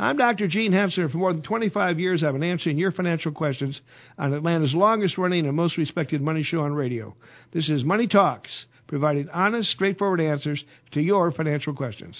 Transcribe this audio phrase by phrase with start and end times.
[0.00, 0.48] I'm Dr.
[0.48, 1.12] Gene Henssler.
[1.12, 3.78] For more than 25 years, I've been answering your financial questions
[4.16, 7.14] on Atlanta's longest running and most respected money show on radio.
[7.52, 12.16] This is Money Talks, providing honest, straightforward answers to your financial questions.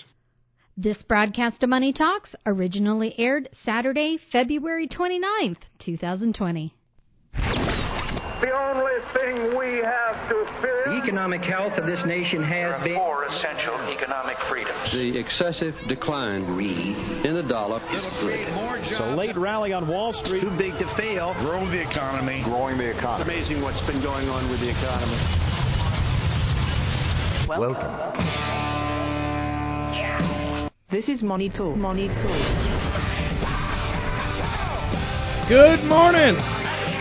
[0.76, 6.74] This broadcast of Money Talks originally aired Saturday, February 29th, 2020.
[8.40, 10.84] The only thing we have to fear.
[10.86, 12.96] The economic health of this nation has there are been.
[12.96, 14.92] four essential economic freedoms.
[14.92, 18.48] The excessive decline in the dollar is good.
[18.96, 20.40] So late rally on Wall Street.
[20.40, 21.34] Too big to fail.
[21.44, 22.42] Grow the economy.
[22.44, 23.34] Growing the economy.
[23.34, 25.20] It's amazing what's been going on with the economy.
[27.46, 27.84] Welcome.
[27.84, 28.30] Welcome.
[30.90, 31.76] This is Money Talk.
[31.76, 32.24] Money Talk.
[35.48, 36.36] Good morning.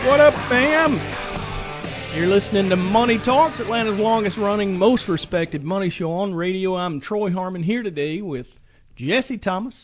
[0.06, 1.19] What up, fam?
[2.12, 6.74] You're listening to Money Talks, Atlanta's longest running, most respected money show on radio.
[6.74, 8.46] I'm Troy Harmon here today with
[8.96, 9.76] Jessie Thomas.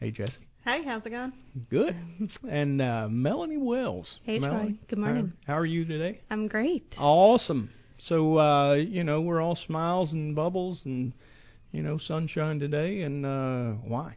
[0.00, 0.48] Hey, Jessie.
[0.64, 1.32] Hey, how's it going?
[1.70, 1.94] Good.
[2.50, 4.08] And uh, Melanie Wells.
[4.24, 4.78] Hey, Melanie, Troy.
[4.88, 5.32] Good morning.
[5.46, 6.20] How, how, are you today?
[6.30, 6.94] I'm great.
[6.98, 7.70] Awesome.
[8.00, 11.12] So, uh, you know, we're all smiles and bubbles and,
[11.70, 13.02] you know, sunshine today.
[13.02, 14.16] And uh, why?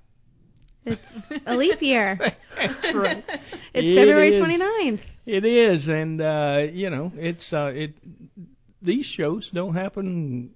[0.87, 2.17] It's a leap year.
[2.57, 3.23] That's right.
[3.27, 3.41] it's
[3.73, 4.43] it February is.
[4.43, 5.01] 29th.
[5.25, 7.95] It is, and uh, you know, it's uh, it.
[8.81, 10.51] These shows don't happen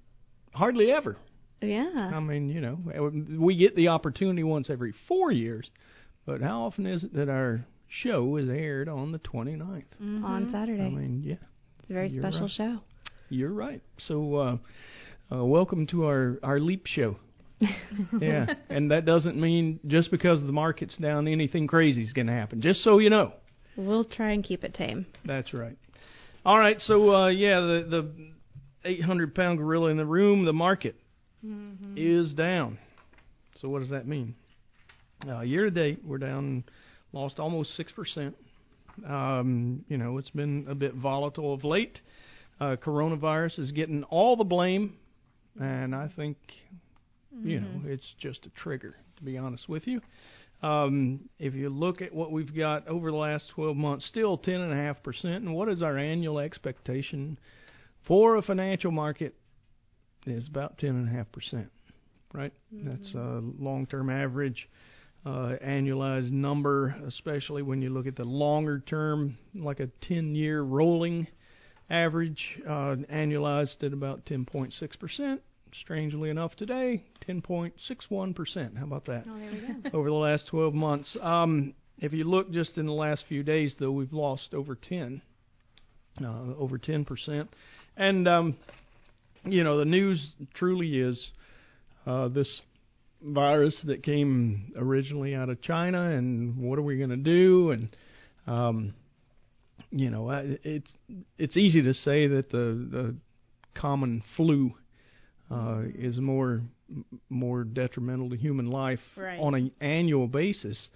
[0.53, 1.17] hardly ever.
[1.61, 2.11] Yeah.
[2.13, 2.79] I mean, you know,
[3.39, 5.69] we get the opportunity once every four years,
[6.25, 9.83] but how often is it that our show is aired on the 29th?
[10.01, 10.25] Mm-hmm.
[10.25, 10.83] On Saturday.
[10.83, 11.35] I mean, yeah.
[11.79, 12.51] It's a very You're special right.
[12.51, 12.79] show.
[13.29, 13.81] You're right.
[14.07, 14.57] So, uh,
[15.31, 17.17] uh, welcome to our our leap show.
[18.19, 22.33] yeah, and that doesn't mean just because the market's down, anything crazy is going to
[22.33, 22.61] happen.
[22.61, 23.33] Just so you know.
[23.77, 25.05] We'll try and keep it tame.
[25.25, 25.77] That's right.
[26.45, 28.11] All right, so uh, yeah, the
[28.83, 30.95] the 800 pound gorilla in the room, the market
[31.45, 31.95] mm-hmm.
[31.95, 32.79] is down.
[33.59, 34.35] So what does that mean?
[35.27, 36.63] Uh, year to date, we're down,
[37.13, 38.35] lost almost six percent.
[39.07, 42.01] Um, you know, it's been a bit volatile of late.
[42.59, 44.93] Uh, coronavirus is getting all the blame,
[45.59, 46.37] and I think,
[47.35, 47.49] mm-hmm.
[47.49, 48.95] you know, it's just a trigger.
[49.17, 50.01] To be honest with you.
[50.63, 55.23] Um, if you look at what we've got over the last 12 months, still 10.5%.
[55.23, 57.39] And what is our annual expectation
[58.07, 59.35] for a financial market?
[60.27, 61.67] Is about 10.5%,
[62.33, 62.53] right?
[62.73, 62.89] Mm-hmm.
[62.89, 64.69] That's a long-term average
[65.25, 71.27] uh, annualized number, especially when you look at the longer term, like a 10-year rolling
[71.89, 75.39] average, uh, annualized at about 10.6%
[75.79, 79.23] strangely enough today 10.61% how about that?
[79.27, 79.97] Oh, there we go.
[79.97, 81.15] over the last 12 months.
[81.21, 85.21] Um, if you look just in the last few days though we've lost over 10
[86.23, 86.27] uh,
[86.57, 87.47] over 10%
[87.97, 88.57] and um,
[89.45, 91.29] you know the news truly is
[92.05, 92.61] uh, this
[93.23, 97.71] virus that came originally out of China and what are we going to do?
[97.71, 97.89] And
[98.47, 98.93] um,
[99.91, 100.29] you know
[100.63, 100.91] it's
[101.37, 103.15] it's easy to say that the the
[103.75, 104.73] common flu
[105.51, 106.61] uh, is more
[107.29, 109.39] more detrimental to human life right.
[109.39, 110.89] on an annual basis.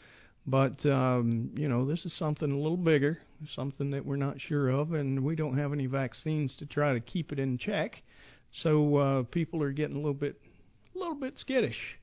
[0.48, 3.18] But um, you know, this is something a little bigger,
[3.56, 7.00] something that we're not sure of, and we don't have any vaccines to try to
[7.00, 8.04] keep it in check.
[8.62, 10.40] So uh, people are getting a little bit,
[10.96, 11.98] a little bit skittish.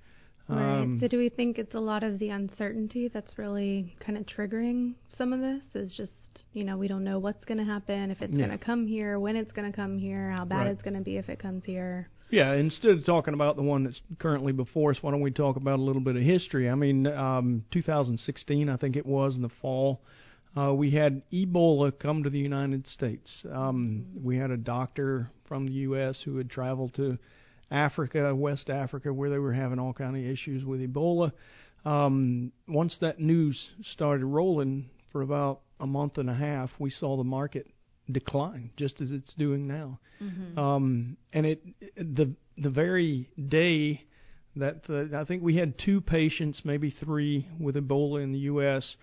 [0.48, 0.80] Right.
[0.80, 4.26] Um, so do we think it's a lot of the uncertainty that's really kind of
[4.26, 5.62] triggering some of this?
[5.74, 6.12] Is just
[6.52, 8.46] you know we don't know what's going to happen, if it's Yeah.
[8.46, 10.66] going to come here, when it's going to come here, how bad Right.
[10.72, 12.08] it's going to be if it comes here.
[12.32, 15.56] Yeah, instead of talking about the one that's currently before us, why don't we talk
[15.56, 16.70] about a little bit of history?
[16.70, 20.00] I mean, um, 2016, I think it was in the fall,
[20.56, 23.30] uh, we had Ebola come to the United States.
[23.52, 26.22] Um, we had a doctor from the U.S.
[26.24, 27.18] who had traveled to
[27.70, 31.32] Africa, West Africa, where they were having all kind of issues with Ebola.
[31.84, 33.62] Um, once that news
[33.92, 37.66] started rolling for about a month and a half, we saw the market
[38.10, 39.98] decline, just as it's doing now.
[40.20, 40.58] Mm-hmm.
[40.58, 41.62] Um, and it
[41.96, 44.04] the the very day
[44.56, 48.96] that the, I think we had two patients, maybe three, with Ebola in the U.S.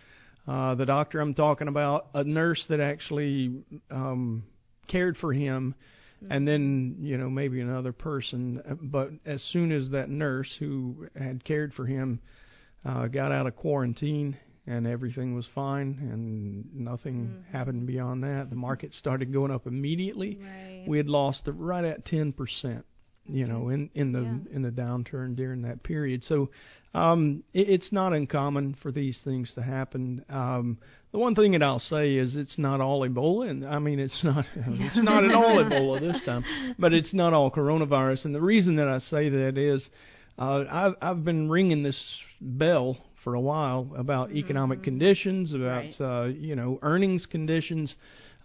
[0.47, 4.43] Uh, the doctor I'm talking about, a nurse that actually um,
[4.87, 5.75] cared for him,
[6.29, 8.61] and then you know maybe another person.
[8.81, 12.19] But as soon as that nurse who had cared for him
[12.85, 14.37] uh, got out of quarantine
[14.69, 17.51] and everything was fine and nothing Mhm.
[17.51, 20.37] happened beyond that, the market started going up immediately.
[20.41, 20.85] Right.
[20.87, 22.85] We had lost right at ten percent.
[23.31, 24.55] You know, in in the Yeah.
[24.55, 26.23] in the downturn during that period.
[26.23, 26.49] So
[26.95, 30.25] um, it, it's not uncommon for these things to happen.
[30.29, 30.79] Um,
[31.11, 34.23] the one thing that I'll say is it's not all Ebola, and I mean it's
[34.23, 36.43] not it's not at all Ebola this time,
[36.79, 38.25] but it's not all coronavirus.
[38.25, 39.87] And the reason that I say that is
[40.39, 42.01] uh, I've I've been ringing this
[42.41, 46.01] bell for a while about economic conditions, about Right.
[46.01, 47.93] uh, you know earnings conditions.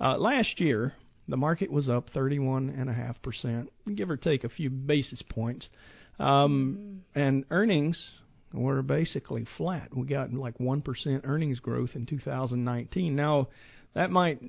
[0.01, 0.93] Uh, last year,
[1.29, 5.69] the market was up 31.5 percent, give or take a few basis points,
[6.19, 8.11] um, and earnings
[8.53, 9.95] were basically flat.
[9.97, 13.15] We got like one percent earnings growth in 2019.
[13.17, 13.49] Now,
[13.95, 14.41] that might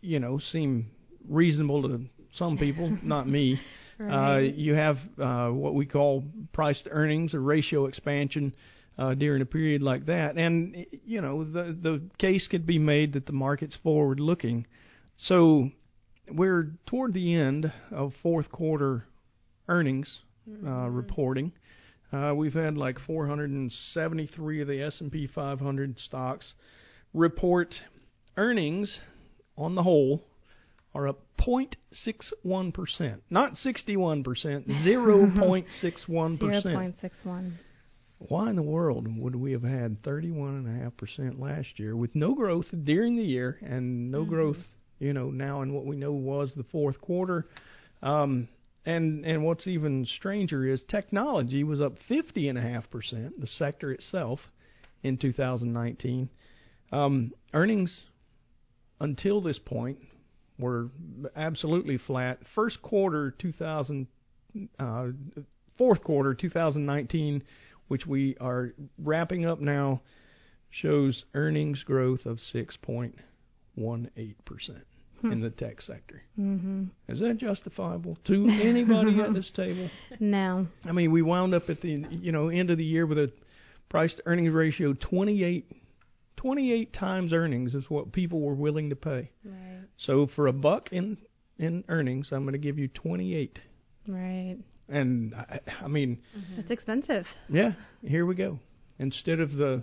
[0.00, 0.90] you know seem
[1.28, 2.00] reasonable to
[2.34, 3.60] some people, not me.
[4.00, 8.54] Uh, you have uh, what we call price to earnings or ratio expansion
[9.00, 13.14] uh, during a period like that, and you know the the case could be made
[13.14, 14.66] that the market's forward looking.
[15.16, 15.70] So
[16.30, 19.06] we're toward the end of fourth quarter
[19.68, 20.20] earnings
[20.66, 21.52] uh, reporting.
[22.12, 26.52] Uh, we've had like 473 of the S&P 500 stocks
[27.14, 27.72] report
[28.36, 29.00] earnings
[29.56, 30.24] on the whole
[30.92, 34.64] are up 0.61%, not 61%, 0.61%.
[36.38, 37.52] 0.61.
[38.28, 43.16] Why in the world would we have had 31.5% last year with no growth during
[43.16, 44.58] the year and no growth,
[44.98, 47.46] you know, now in what we know was the fourth quarter?
[48.02, 48.48] Um,
[48.84, 52.84] and and what's even stranger is technology was up 50.5%,
[53.38, 54.40] the sector itself,
[55.02, 56.28] in 2019.
[56.92, 58.02] Um, earnings
[59.00, 59.98] until this point
[60.58, 60.90] were
[61.34, 62.38] absolutely flat.
[62.54, 64.06] First quarter 2000,
[64.78, 65.06] uh,
[65.78, 67.42] fourth quarter 2019,
[67.90, 70.00] which we are wrapping up now,
[70.70, 74.86] shows earnings growth of 6.18 percent
[75.24, 76.22] in the tech sector.
[76.36, 79.90] hmm Is that justifiable to anybody at this table?
[80.20, 80.66] No.
[80.84, 83.30] I mean, we wound up at the you know end of the year with a
[83.88, 85.66] price to earnings ratio 28,
[86.36, 89.30] 28 times earnings is what people were willing to pay.
[89.44, 89.82] Right.
[89.98, 91.18] So for a buck in
[91.58, 93.58] in earnings, I'm going to give you 28.
[94.08, 94.56] Right.
[94.90, 96.18] And I, I mean,
[96.58, 97.26] It's expensive.
[97.48, 97.72] yeah,
[98.02, 98.58] here we go.
[98.98, 99.82] Instead of the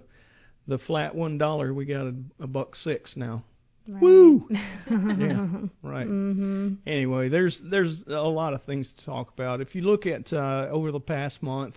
[0.67, 3.43] the flat one dollar, we got a, a buck six now.
[3.87, 4.01] Right.
[4.01, 4.49] Woo!
[4.51, 5.47] yeah,
[5.81, 6.05] right.
[6.07, 9.61] hmm Anyway, there's there's a lot of things to talk about.
[9.61, 11.75] If you look at uh, over the past month,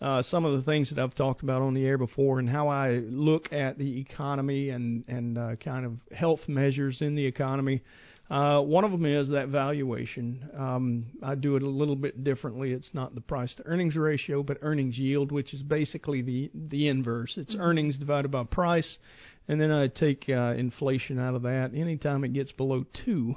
[0.00, 2.66] uh, some of the things that I've talked about on the air before, and how
[2.66, 7.82] I look at the economy and and uh, kind of health measures in the economy.
[8.30, 10.48] Uh, one of them is that valuation.
[10.58, 12.72] Um, I do it a little bit differently.
[12.72, 16.88] It's not the price to earnings ratio, but earnings yield, which is basically the the
[16.88, 17.34] inverse.
[17.36, 18.98] It's earnings divided by price,
[19.46, 21.72] and then I take uh, inflation out of that.
[21.74, 23.34] Anytime it gets below two,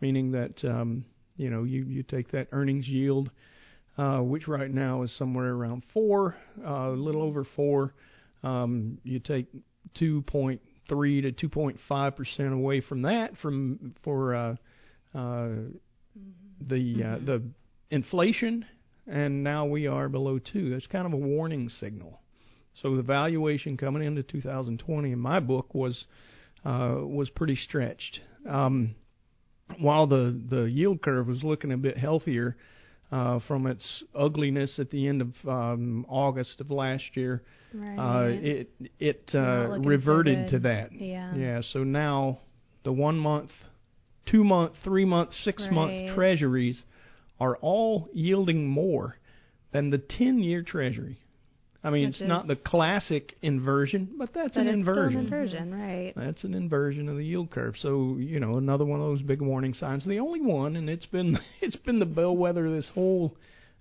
[0.00, 1.04] meaning that um,
[1.36, 3.30] you know you you take that earnings yield,
[3.96, 6.34] uh, which right now is somewhere around four,
[6.66, 7.94] uh, a little over four.
[8.42, 9.46] Um, you take
[10.90, 14.56] 2.3 to 2.5 percent away from that from for uh,
[15.14, 15.48] uh,
[16.60, 17.42] the uh, the
[17.90, 18.64] inflation,
[19.06, 20.70] and now we are below two.
[20.70, 22.20] That's kind of a warning signal.
[22.82, 26.04] So the valuation coming into 2020 in my book was
[26.64, 28.20] uh, was pretty stretched.
[28.48, 28.94] Um,
[29.78, 32.56] while the the yield curve was looking a bit healthier
[33.12, 37.42] uh, from its ugliness at the end of um, August of last year,
[37.72, 37.98] Right.
[37.98, 40.92] uh, it it uh, looking so reverted to that.
[40.92, 41.34] Yeah.
[41.34, 41.60] Yeah.
[41.72, 42.38] So now
[42.84, 43.50] the one month,
[44.26, 45.72] two month, three month, six Right.
[45.72, 46.82] month treasuries
[47.38, 49.16] are all yielding more
[49.72, 51.18] than the ten year treasury.
[51.82, 55.08] I mean, Which it's not the classic inversion, but that's But an inversion.
[55.08, 56.12] still an inversion, right?
[56.14, 57.74] That's an inversion of the yield curve.
[57.78, 60.04] So you know, another one of those big warning signs.
[60.04, 63.36] The only one, and it's been it's been the bellwether this whole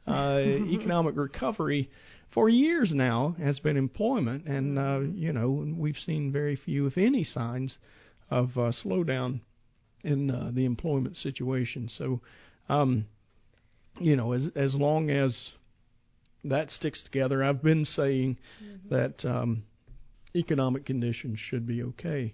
[0.07, 0.39] uh,
[0.71, 1.89] economic recovery
[2.33, 6.97] for years now has been employment, and uh, you know we've seen very few, if
[6.97, 7.77] any, signs
[8.29, 9.41] of uh, slowdown
[10.03, 11.89] in uh, the employment situation.
[11.97, 12.21] So,
[12.69, 13.05] um,
[13.99, 15.35] you know, as as long as
[16.45, 18.37] that sticks together, I've been saying
[18.89, 19.63] that um,
[20.35, 22.33] economic conditions should be okay,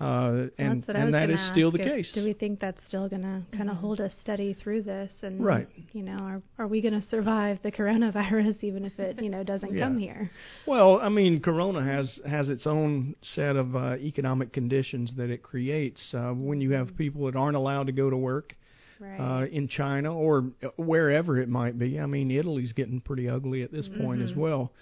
[0.00, 2.10] uh, and That's and was that gonna is still the if- case.
[2.14, 5.10] Do we think that's still going to kind of hold us steady through this?
[5.22, 5.68] And Right.
[5.92, 9.42] You know, are are we going to survive the coronavirus even if it you know
[9.44, 9.84] doesn't Yeah.
[9.84, 10.30] come here?
[10.66, 15.42] Well, I mean, Corona has has its own set of uh, economic conditions that it
[15.42, 16.14] creates.
[16.14, 18.54] Uh, when you have people that aren't allowed to go to work
[19.00, 19.18] Right.
[19.18, 21.98] uh, in China or wherever it might be.
[21.98, 24.72] I mean, Italy's getting pretty ugly at this point as well.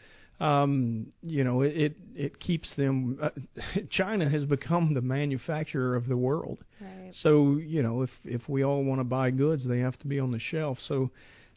[0.40, 3.18] Um, you know, it it, it keeps them.
[3.20, 3.30] Uh,
[3.90, 6.58] China has become the manufacturer of the world.
[6.80, 7.12] right.
[7.22, 10.20] So you know, if if we all want to buy goods, they have to be
[10.20, 10.78] on the shelf.
[10.86, 11.10] So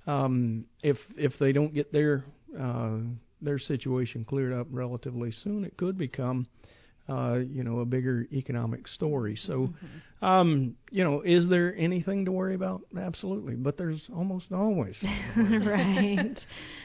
[0.08, 2.25] um, if if they don't get their
[2.60, 2.98] uh,
[3.41, 6.48] their situation cleared up relatively soon, it could become
[7.08, 9.36] uh, you know a bigger economic story.
[9.36, 9.70] So
[10.22, 12.82] um, you know, is there anything to worry about?
[13.00, 14.96] Absolutely, but there's almost always.
[15.38, 16.38] right.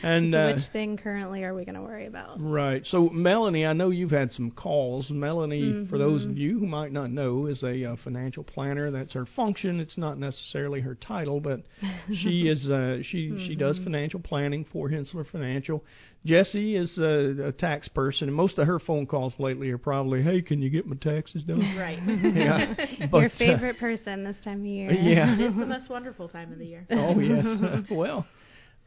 [0.03, 2.41] And so uh, which thing currently are we going to worry about?
[2.41, 2.83] Right.
[2.87, 5.11] So, Melanie, I know you've had some calls.
[5.11, 5.91] Melanie, mm-hmm.
[5.91, 8.91] for those of you who might not know, is a uh, financial planner.
[8.91, 9.81] That's her function.
[9.81, 11.61] It's not necessarily her title, but
[12.23, 13.47] she is uh, she mm-hmm.
[13.47, 15.85] she does financial planning for Henssler Financial.
[16.27, 20.23] Jessie is a, a tax person, and most of her phone calls lately are probably,
[20.23, 21.99] "Hey, can you get my taxes done?" Right.
[22.35, 22.75] yeah.
[23.11, 24.93] But, Your favorite uh, person this time of year.
[24.93, 25.37] Yeah.
[25.39, 26.87] it's the most wonderful time of the year.
[26.91, 27.45] Oh yes.
[27.91, 28.27] well,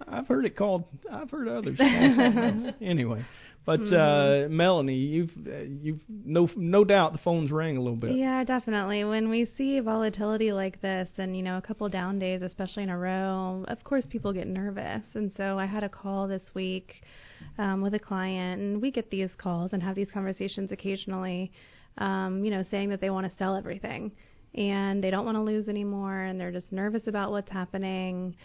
[0.07, 0.85] I've heard it called.
[1.11, 3.25] I've heard others called Anyway,
[3.65, 4.45] but Mm-hmm.
[4.45, 8.15] uh, Melanie, you've uh, you've no no doubt the phones rang a little bit.
[8.15, 9.03] Yeah, definitely.
[9.03, 12.89] When we see volatility like this, and you know, a couple down days, especially in
[12.89, 15.03] a row, of course people get nervous.
[15.13, 17.03] And so I had a call this week
[17.57, 21.51] um, with a client, and we get these calls and have these conversations occasionally.
[21.97, 24.13] Um, you know, saying that they want to sell everything
[24.55, 28.35] and they don't want to lose anymore, and they're just nervous about what's happening.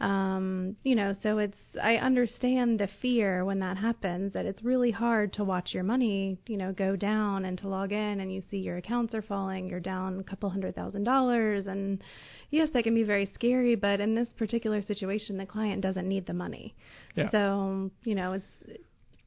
[0.00, 4.90] Um, you know, so it's I understand the fear when that happens that it's really
[4.90, 8.42] hard to watch your money, you know, go down and to log in and you
[8.50, 12.02] see your accounts are falling, you're down a couple hundred thousand dollars and
[12.50, 16.26] yes, that can be very scary, but in this particular situation the client doesn't need
[16.26, 16.74] the money.
[17.14, 17.30] Yeah.
[17.30, 18.80] So, you know, it's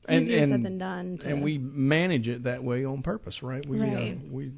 [0.05, 1.17] and, easier and, said than done.
[1.19, 3.65] To, and we manage it that way on purpose, right?
[3.65, 4.17] We right.
[4.17, 4.51] Uh, we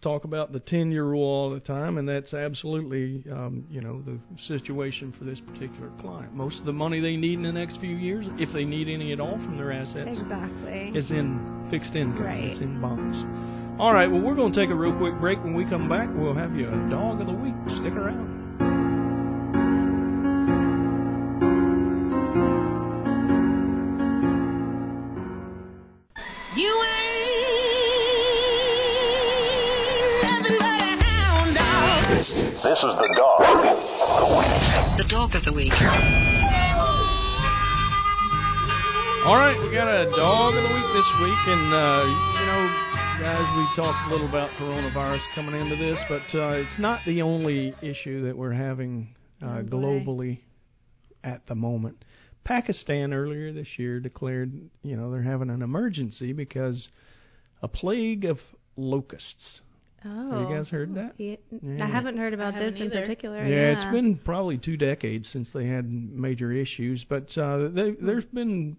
[0.00, 4.02] talk about the 10 year rule all the time, and that's absolutely, um, you know,
[4.02, 6.32] the situation for this particular client.
[6.34, 9.12] Most of the money they need in the next few years, if they need any
[9.12, 10.92] at all from their assets, exactly.
[10.94, 12.22] is in fixed income.
[12.22, 12.44] Right.
[12.44, 13.16] It's in bonds.
[13.80, 15.38] All right, well, we're going to take a real quick break.
[15.42, 17.54] When we come back, we'll have you a dog of the week.
[17.80, 18.47] Stick around.
[32.78, 33.58] This is the dog of
[34.22, 34.98] the week.
[34.98, 35.72] The dog of the week.
[39.26, 42.06] All right, we got a dog of the week this week, and uh,
[42.38, 42.62] you know,
[43.18, 47.20] guys, we talked a little about coronavirus coming into this, but uh, it's not the
[47.20, 49.08] only issue that we're having
[49.42, 50.38] uh, Oh, globally
[51.24, 52.04] at the moment.
[52.44, 54.52] Pakistan earlier this year declared,
[54.84, 56.86] you know, they're having an emergency because
[57.60, 58.38] a plague of
[58.76, 59.62] locusts.
[60.04, 60.30] Oh.
[60.40, 61.14] Have you guys heard that?
[61.18, 61.36] Yeah.
[61.62, 61.84] Yeah.
[61.84, 63.00] I haven't heard about this haven't in either.
[63.00, 63.44] particular.
[63.44, 68.24] Yeah, it's been probably two decades since they had major issues, but uh, they, there's
[68.26, 68.76] been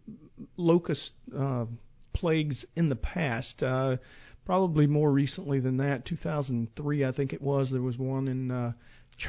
[0.58, 1.66] locust uh,
[2.14, 3.62] plagues in the past.
[3.62, 3.98] Uh,
[4.46, 6.06] probably more recently than that.
[6.06, 7.70] 2003, I think it was.
[7.72, 8.72] There was one in uh,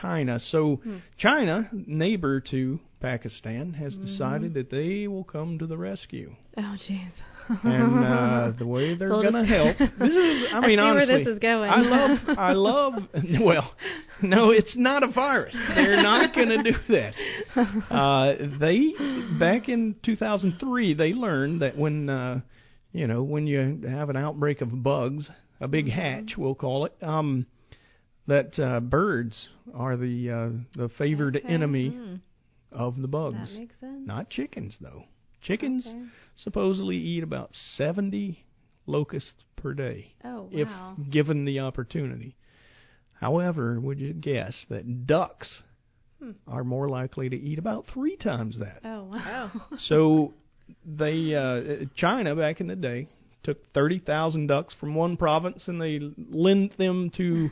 [0.00, 0.38] China.
[0.38, 0.96] So Hmm.
[1.18, 4.04] China, neighbor to Pakistan, has Mm-hmm.
[4.06, 6.36] decided that they will come to the rescue.
[6.56, 7.10] Oh, jeez.
[7.64, 9.76] And uh, the way they're So to help.
[9.98, 11.70] This is, I mean, see honestly, where this is going.
[11.70, 12.94] I love, I love.
[13.40, 13.74] Well,
[14.22, 15.56] no, it's not a virus.
[15.74, 17.14] They're not going to do that.
[17.90, 18.92] Uh, they
[19.38, 22.40] back in 2003, they learned that when, uh,
[22.92, 25.28] you know, when you have an outbreak of bugs,
[25.60, 26.00] a big Mm-hmm.
[26.00, 27.46] hatch, we'll call it, um,
[28.26, 30.48] that uh, birds are the uh,
[30.80, 31.48] the favored Okay.
[31.48, 32.14] enemy Hmm.
[32.72, 33.52] of the bugs.
[33.54, 34.06] That makes sense.
[34.06, 35.04] Not chickens, though.
[35.42, 36.04] Chickens Okay.
[36.36, 38.44] supposedly eat about 70
[38.86, 40.68] locusts per day Oh, if
[41.10, 42.36] given the opportunity.
[43.20, 45.62] However, would you guess that ducks
[46.20, 46.32] Hmm.
[46.46, 48.80] are more likely to eat about three times that?
[48.84, 49.50] Oh, wow.
[49.78, 50.34] So
[50.84, 53.08] they uh, China back in the day
[53.42, 55.98] took 30,000 ducks from one province and they
[56.30, 57.50] lent them to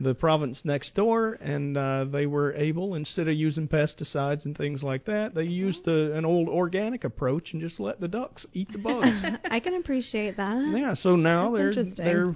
[0.00, 4.82] the province next door and uh, they were able instead of using pesticides and things
[4.82, 8.70] like that they used a, an old organic approach and just let the ducks eat
[8.70, 10.72] the bugs I can appreciate that.
[10.76, 12.34] yeah so now That's they're they're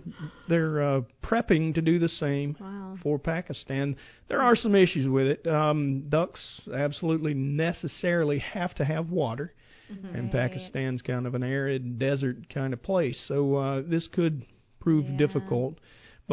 [0.49, 2.97] they're uh, prepping to do the same Wow.
[3.02, 3.97] for Pakistan.
[4.28, 5.47] There are some issues with it.
[5.47, 6.40] Um, ducks
[6.75, 9.54] absolutely necessarily have to have water,
[9.88, 14.45] and Pakistan's kind of an arid desert kind of place, so uh, this could
[14.81, 15.16] prove Yeah.
[15.16, 15.78] difficult.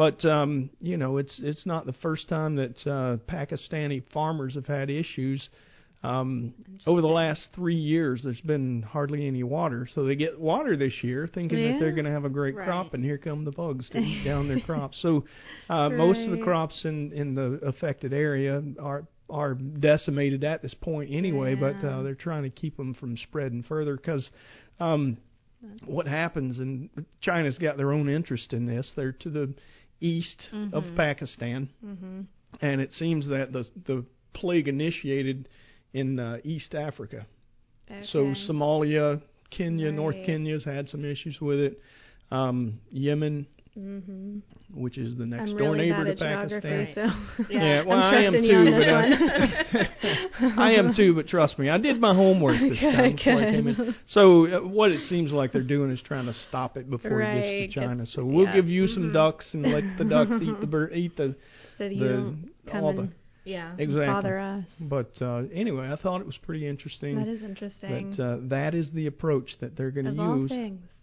[0.00, 4.64] But um, you know, it's it's not the first time that uh, Pakistani farmers have
[4.64, 5.46] had issues.
[6.02, 6.54] Um,
[6.86, 10.94] over the last three years, there's been hardly any water, so they get water this
[11.02, 12.64] year, thinking that they're going to have a great Right.
[12.64, 14.98] crop, and here come the bugs to eat down their crops.
[15.02, 15.26] So
[15.68, 20.72] uh, most of the crops in in the affected area are are decimated at this
[20.80, 24.30] point anyway, but uh, they're trying to keep them from spreading further because
[24.80, 25.18] um,
[25.84, 26.88] what happens, and
[27.20, 28.90] China's got their own interest in this.
[28.96, 29.54] They're to the
[30.00, 30.96] east of Mhm.
[30.96, 32.26] Pakistan, Mhm.
[32.60, 35.48] and it seems that the the plague initiated
[35.92, 37.26] in uh, East Africa.
[38.02, 40.24] So Somalia, Kenya, North Right.
[40.26, 41.80] Kenya's had some issues with it.
[42.30, 43.46] Um, Yemen
[43.78, 44.38] Mm-hmm.
[44.74, 46.88] which is the next I'm door really neighbor bad to at Pakistan.
[47.38, 50.64] so Yeah, well, I'm I am too, but I.
[50.66, 51.14] I am too.
[51.14, 53.94] But trust me, I did my homework this Good, time before I came in.
[54.08, 57.68] So uh, what it seems like they're doing is trying to stop it before it
[57.68, 58.06] gets to China.
[58.06, 58.54] So we'll yeah.
[58.56, 59.12] give you some Mhm.
[59.12, 61.36] ducks and let the ducks eat the bird, eat the
[61.78, 63.08] So the don't all the
[63.44, 63.72] Yeah.
[63.78, 64.06] exactly.
[64.06, 64.64] bother us.
[64.80, 67.16] But uh, anyway, I thought it was pretty interesting.
[67.18, 68.10] That is interesting.
[68.16, 70.50] That uh, that is the approach that they're going to of all use.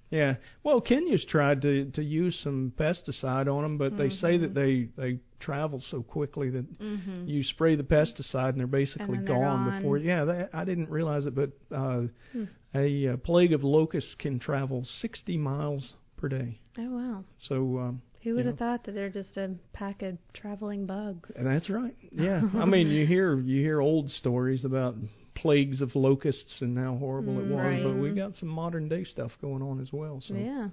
[0.10, 0.36] Yeah.
[0.64, 4.88] Well, Kenya's tried to to use some pesticide on them, but they say that they
[4.96, 7.28] they travel so quickly that Mhm.
[7.28, 9.74] you spray the pesticide and they're basically And they're gone, gone.
[9.76, 9.98] before.
[9.98, 12.44] Yeah, they, I didn't realize it, but uh, Hmm.
[12.74, 16.60] a uh, plague of locusts can travel 60 miles per day.
[16.78, 17.24] Oh wow.
[17.48, 21.30] So um, Who would you have thought that they're just a pack of traveling bugs?
[21.36, 21.96] And that's right.
[22.12, 22.42] Yeah.
[22.56, 24.96] I mean, you hear you hear old stories about
[25.42, 29.32] plagues of locusts and how horrible it was, but we got some modern day stuff
[29.42, 30.22] going on as well.
[30.28, 30.70] So Yeah.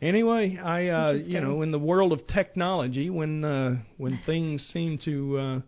[0.00, 4.98] anyway, I uh you know, in the world of technology when uh when things seem
[5.04, 5.60] to uh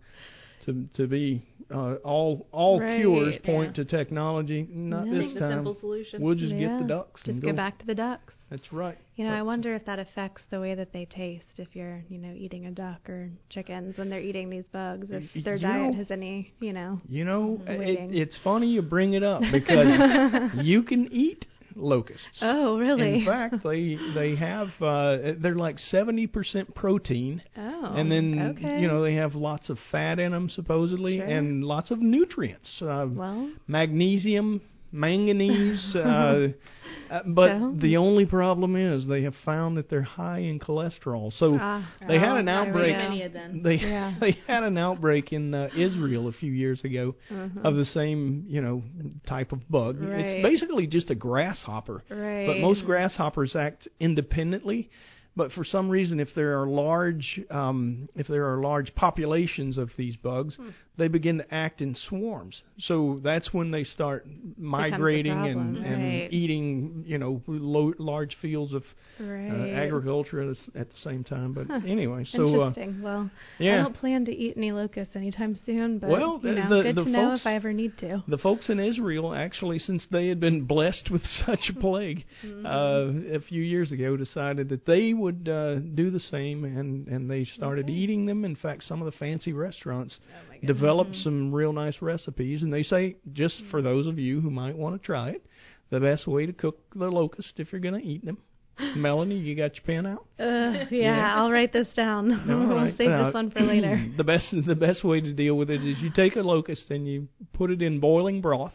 [0.64, 1.42] to to be
[1.74, 3.84] uh all all Right, cures point yeah.
[3.84, 5.12] to technology, not Yeah.
[5.14, 5.50] this Think the time.
[5.58, 6.22] simple solution.
[6.22, 8.34] We'll just get the ducks Just and go back to the ducks.
[8.50, 8.96] That's right.
[9.16, 12.18] You know, I wonder if that affects the way that they taste if you're, you
[12.18, 15.92] know, eating a duck or chickens when they're eating these bugs, if their you diet
[15.92, 17.00] know- has any, you know.
[17.08, 22.38] You know, it, it's funny you bring it up because you can eat locusts.
[22.40, 23.18] Oh, really?
[23.20, 27.92] In fact, they they have uh they're like 70% protein Oh.
[27.96, 28.80] and then okay.
[28.80, 31.26] you know they have lots of fat in them supposedly Sure.
[31.26, 32.70] and lots of nutrients.
[32.80, 34.62] Uh Well, magnesium,
[34.92, 36.48] manganese uh
[37.10, 37.74] uh, but So?
[37.76, 41.32] the only problem is they have found that they're high in cholesterol.
[41.38, 42.94] So ah, they had Oh, an outbreak.
[42.94, 43.02] go.
[43.02, 43.62] Many of them.
[43.62, 44.14] They Yeah.
[44.20, 47.60] they had an outbreak in uh, Israel a few years ago uh-huh.
[47.68, 48.82] of the same you know
[49.26, 50.00] type of bug.
[50.00, 50.20] Right.
[50.20, 52.46] It's basically just a grasshopper, right.
[52.46, 54.90] but most grasshoppers act independently.
[55.36, 59.90] But for some reason, if there are large um, if there are large populations of
[59.96, 60.70] these bugs, Hmm.
[60.96, 62.62] they begin to act in swarms.
[62.78, 64.26] So that's when they start
[64.56, 66.32] migrating and, and right.
[66.32, 68.82] eating you know lo- large fields of
[69.20, 69.50] right.
[69.50, 71.52] uh, agriculture at, the at the same time.
[71.52, 71.80] But Huh.
[71.86, 73.02] anyway, so uh, Interesting.
[73.02, 76.82] well, I don't plan to eat any locusts anytime soon, but Well, you know, the-
[76.82, 78.22] good the to know folks- if I ever need to.
[78.26, 82.24] The folks in Israel, actually, since they had been blessed with such a plague
[82.64, 87.30] uh, a few years ago, decided that they would uh, do the same, and and
[87.30, 88.44] they started eating them.
[88.44, 90.18] In fact, some of the fancy restaurants
[90.64, 94.76] developed some real nice recipes, and they say just for those of you who might
[94.76, 95.44] want to try it,
[95.90, 98.38] the best way to cook the locust if you're going to eat them.
[98.96, 100.26] Melanie, you got your pen out?
[100.38, 101.34] Uh, yeah, Yeah.
[101.36, 102.42] I'll write this down.
[102.46, 102.94] We'll right.
[102.98, 104.04] save Uh, this one for later.
[104.16, 107.08] the best the best way to deal with it is you take a locust and
[107.08, 108.74] you put it in boiling broth.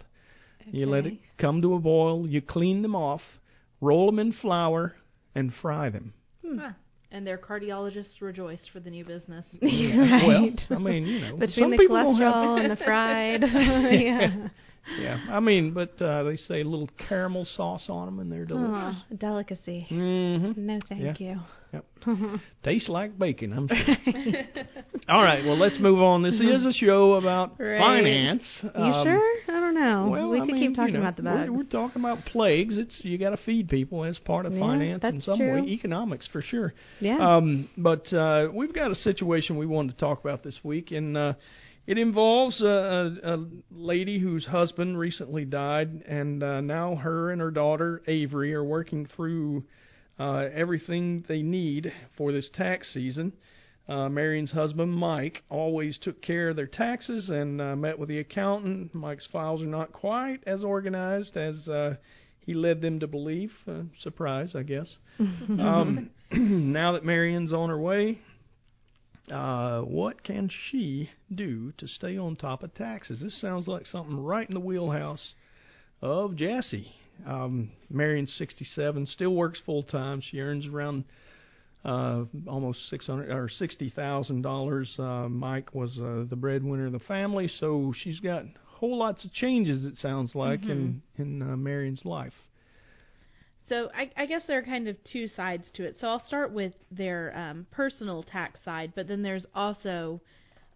[0.66, 2.28] You let it come to a boil.
[2.28, 3.22] You clean them off,
[3.80, 4.96] roll them in flour,
[5.36, 6.14] and fry them.
[6.54, 6.60] Hmm.
[6.60, 6.72] Huh.
[7.14, 9.46] And their cardiologists rejoiced for the new business.
[9.62, 10.60] right.
[10.70, 13.42] Well, I mean, you know, Between some the people don't have- cholesterol and the fried.
[14.02, 14.48] yeah.
[15.00, 18.46] Yeah, I mean, but uh, they say a little caramel sauce on them, and they're
[18.46, 19.02] delicious.
[19.12, 19.88] Oh, delicacy.
[19.90, 20.66] Mm-hmm.
[20.66, 21.38] No, thank you.
[21.74, 21.86] Yep.
[22.64, 23.78] Tastes like bacon, I'm sure.
[25.10, 26.22] All right, well, let's move on.
[26.22, 27.80] This is a show about Right.
[27.80, 28.44] finance.
[28.64, 29.32] You Um, sure?
[29.56, 30.08] I don't know.
[30.10, 31.50] Well, we I could mean, keep talking you know, about the bugs.
[31.50, 32.78] We're, we're talking about plagues.
[32.78, 35.62] It's you got to feed people as part of Yeah, finance in some true.
[35.62, 36.74] way, economics for sure.
[37.00, 37.18] yeah.
[37.38, 41.16] Um, but uh, we've got a situation we wanted to talk about this week, and
[41.16, 41.34] uh,
[41.88, 42.66] it involves a,
[43.24, 48.54] a, a lady whose husband recently died, and uh, now her and her daughter Avery
[48.54, 49.64] are working through
[50.20, 53.34] uh, everything they need for this tax season.
[53.90, 58.20] Uh, Marion's husband, Mike, always took care of their taxes and uh, met with the
[58.20, 58.94] accountant.
[58.94, 61.96] Mike's files are not quite as organized as uh,
[62.40, 63.52] he led them to believe.
[63.68, 64.96] Uh, surprise, I guess.
[65.20, 68.20] um, now that Marion's on her way,
[69.30, 73.22] uh, what can she do to stay on top of taxes?
[73.22, 75.34] This sounds like something right in the wheelhouse
[76.02, 76.92] of Jessie.
[77.26, 80.22] Um, Marion's 67, still works full time.
[80.22, 81.04] She earns around
[81.86, 84.94] uh, almost 600 or 60 thousand dollars.
[84.98, 89.34] Uh, Mike was uh, the breadwinner of the family, so she's got whole lots of
[89.34, 89.86] changes.
[89.86, 92.34] It sounds like in in uh, Marion's life.
[93.72, 95.96] So I, I guess there are kind of two sides to it.
[96.02, 100.20] So I'll start with their um, personal tax side, but then there's also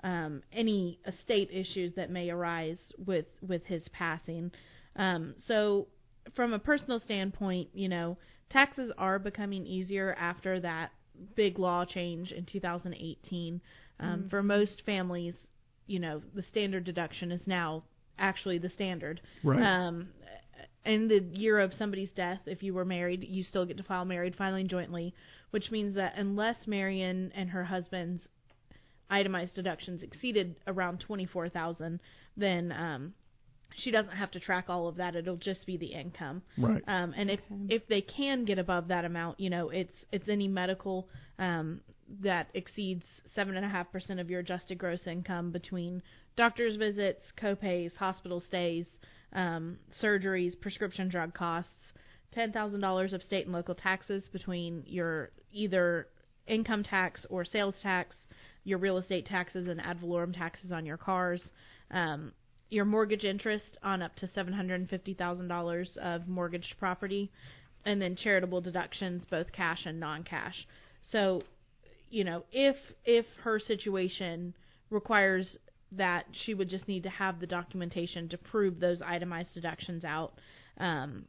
[0.01, 4.49] um, any estate issues that may arise with with his passing.
[4.95, 5.87] Um, so
[6.37, 8.17] from a personal standpoint, you know,
[8.49, 10.91] taxes are becoming easier after that
[11.35, 13.59] big law change in 2018.
[13.99, 15.35] Um, For most families,
[15.85, 17.83] you know, the standard deduction is now
[18.17, 19.19] actually the standard.
[19.43, 19.61] Right.
[19.61, 20.07] Um,
[20.85, 24.05] in the year of somebody's death, if you were married, you still get to file
[24.05, 25.13] married filing jointly,
[25.51, 28.23] which means that unless Marion and her husband's
[29.09, 31.99] itemized deductions exceeded around twenty four thousand,
[32.37, 33.13] then um,
[33.77, 35.15] she doesn't have to track all of that.
[35.15, 36.41] It'll just be the income.
[36.57, 36.83] Right.
[36.87, 40.47] Um, and if if they can get above that amount, you know, it's it's any
[40.47, 41.07] medical
[41.39, 41.81] um,
[42.21, 46.01] that exceeds seven and a half percent of your adjusted gross income between
[46.35, 48.87] doctor's visits, copays, hospital stays,
[49.35, 51.93] um, surgeries, prescription drug costs,
[52.31, 56.07] ten thousand dollars of state and local taxes between your either
[56.47, 58.15] income tax or sales tax,
[58.63, 61.41] your real estate taxes and ad valorem taxes on your cars.
[61.91, 62.31] Um,
[62.69, 67.31] your mortgage interest on up to $750,000 of mortgaged property,
[67.85, 70.67] and then charitable deductions, both cash and non-cash.
[71.11, 71.43] So,
[72.09, 74.55] you know, if if her situation
[74.89, 75.57] requires
[75.97, 80.33] that she would just need to have the documentation to prove those itemized deductions out.
[80.77, 81.25] Um,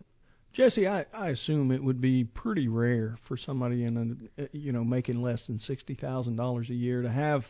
[0.52, 4.84] Jessie, I, I assume it would be pretty rare for somebody in a you know
[4.84, 7.42] making less than sixty thousand dollars a year to have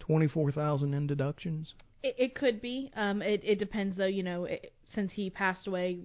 [0.00, 1.74] twenty four thousand in deductions.
[2.02, 2.90] It, it could be.
[2.96, 4.06] Um, it, it depends, though.
[4.06, 5.98] You know, it, since he passed away,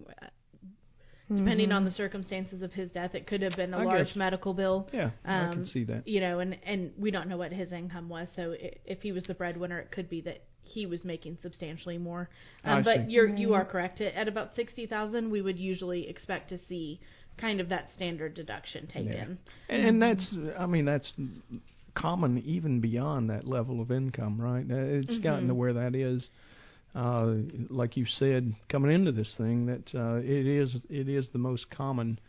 [1.33, 1.75] depending Mhm.
[1.75, 4.53] on the circumstances of his death, it could have been a I large guess- medical
[4.53, 4.89] bill.
[4.91, 6.07] Yeah, I Um, can see that.
[6.07, 9.11] You know, and and we don't know what his income was, so i if he
[9.13, 12.29] was the breadwinner, it could be that he was making substantially more.
[12.63, 13.11] Um, but see.
[13.11, 14.01] you're you are correct.
[14.01, 16.99] At, at about sixty thousand, we would usually expect to see
[17.37, 19.39] kind of that standard deduction taken.
[19.69, 21.11] And, and that's, I mean, that's
[21.95, 24.65] common even beyond that level of income, right?
[24.69, 25.57] Uh, It's gotten to Mhm.
[25.57, 26.29] where that is,
[26.95, 27.35] uh,
[27.69, 31.69] like you said, coming into this thing, that uh, it is it is the most
[31.69, 32.19] common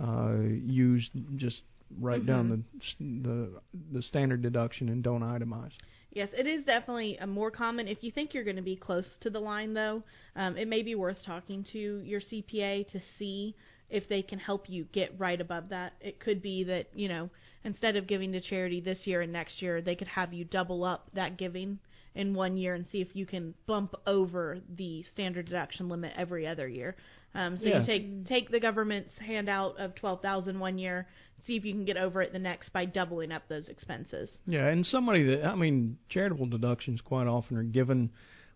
[0.00, 1.10] uh, used.
[1.36, 1.62] Just
[2.00, 3.60] write down the the
[3.92, 5.72] the standard deduction and don't itemize.
[6.12, 7.88] Yes, it is definitely a more common.
[7.88, 10.02] If you think you're going to be close to the line, though,
[10.36, 13.54] um, it may be worth talking to your CPA to see
[13.90, 15.94] if they can help you get right above that.
[16.00, 17.30] It could be that you know
[17.64, 20.84] instead of giving to charity this year and next year, they could have you double
[20.84, 21.78] up that giving
[22.14, 26.46] in one year and see if you can bump over the standard deduction limit every
[26.46, 26.94] other year.
[27.34, 27.80] Um, so Yeah.
[27.80, 31.08] you take take the government's handout of twelve thousand one year,
[31.46, 34.30] see if you can get over it the next by doubling up those expenses.
[34.46, 38.10] Yeah, and somebody that I mean, charitable deductions quite often are given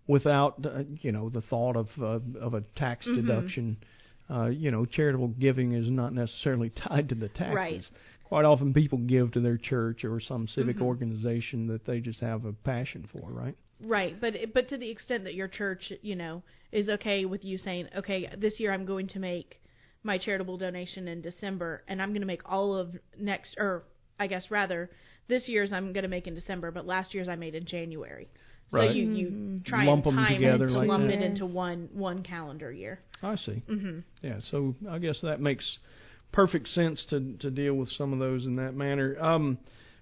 [0.07, 3.15] without uh, you know the thought of uh, of a tax Mhm.
[3.15, 3.77] deduction.
[4.31, 7.55] Uh, you know, charitable giving is not necessarily tied to the taxes.
[7.55, 7.91] Right.
[8.25, 10.83] Quite often, people give to their church or some civic Mhm.
[10.83, 13.55] organization that they just have a passion for, right?
[13.81, 17.57] Right, but but to the extent that your church, you know, is okay with you
[17.59, 19.61] saying, okay, this year I'm going to make
[20.09, 23.85] my charitable donation in December, and I'm going to make all of next, or
[24.19, 24.91] I guess rather,
[25.29, 28.29] this year's I'm going to make in December, but last year's I made in January.
[28.71, 28.95] So Right.
[28.95, 29.65] you you Mhm.
[29.65, 31.21] try Lump 'em and time together it to like lump that.
[31.21, 32.99] it into one one calendar year.
[33.23, 33.63] I see.
[33.69, 35.79] hmm Yeah, so I guess that makes
[36.33, 39.17] perfect sense to to deal with some of those in that manner.
[39.21, 39.59] Um,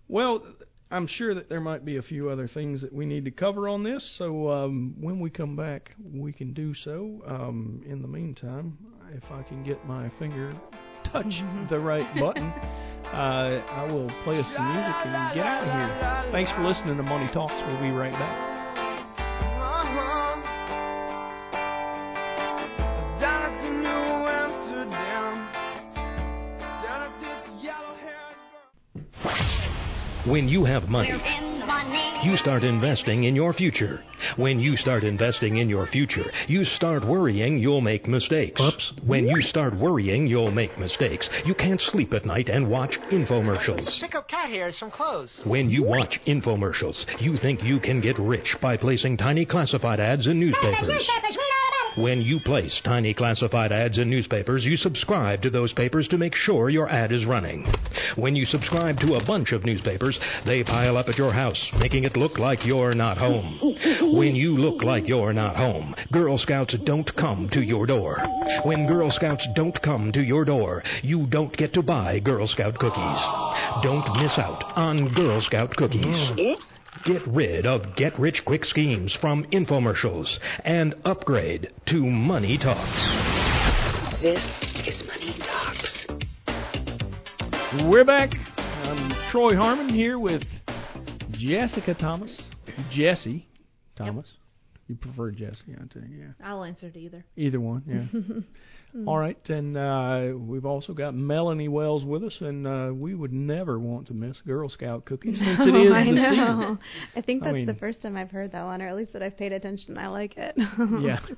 [0.09, 0.43] well,
[0.91, 3.69] I'm sure that there might be a few other things that we need to cover
[3.69, 4.15] on this.
[4.19, 7.23] So um, when we come back, we can do so.
[7.27, 8.79] Um, in the meantime,
[9.13, 10.53] if I can get my finger
[11.13, 11.27] touch
[11.71, 16.33] the right button, uh, I will play us some music and get out of here.
[16.33, 17.55] Thanks for listening to Money Talks.
[17.67, 18.56] We'll be right back.
[30.37, 31.19] When you have money,
[32.23, 34.05] you start investing in your future.
[34.37, 38.61] When you start investing in your future, you start worrying you'll make mistakes.
[38.61, 38.93] Oops.
[39.07, 43.99] When you start worrying you'll make mistakes, you can't sleep at night and watch infomercials.
[43.99, 45.41] Pick up cat hairs from clothes.
[45.47, 50.27] When you watch infomercials, you think you can get rich by placing tiny classified ads
[50.27, 51.09] in newspapers.
[51.97, 56.35] When you place tiny classified ads in newspapers, you subscribe to those papers to make
[56.35, 57.67] sure your ad is running.
[58.17, 62.05] When you subscribe to a bunch of newspapers, they pile up at your house, making
[62.05, 63.59] it look like you're not home.
[64.15, 68.19] When you look like you're not home, Girl Scouts don't come to your door.
[68.65, 72.75] When Girl Scouts don't come to your door, you don't get to buy Girl Scout
[72.75, 73.21] cookies.
[73.83, 76.59] Don't miss out on Girl Scout cookies.
[77.07, 80.27] Get rid of get rich quick schemes from infomercials
[80.65, 84.21] and upgrade to Money Talks.
[84.21, 84.43] This
[84.89, 86.07] is Money Talks.
[87.89, 88.31] We're back.
[88.57, 90.43] I'm Troy Harmon here with
[91.31, 92.41] Jessica Thomas,
[92.91, 93.47] Jessie
[93.95, 94.27] Thomas,
[94.89, 96.17] You prefer Jesse, I you.
[96.17, 96.47] Yeah.
[96.47, 97.25] I'll answer to either.
[97.37, 99.03] Either one, yeah.
[99.07, 103.33] All right, and uh, we've also got Melanie Wells with us, and uh, we would
[103.33, 106.31] never want to miss Girl Scout cookies since it is I the know.
[106.31, 106.79] season.
[107.17, 109.13] I think I that's mean- the first time I've heard that one, or at least
[109.13, 109.99] that I've paid attention.
[109.99, 110.55] I like it.
[111.03, 111.19] Yeah.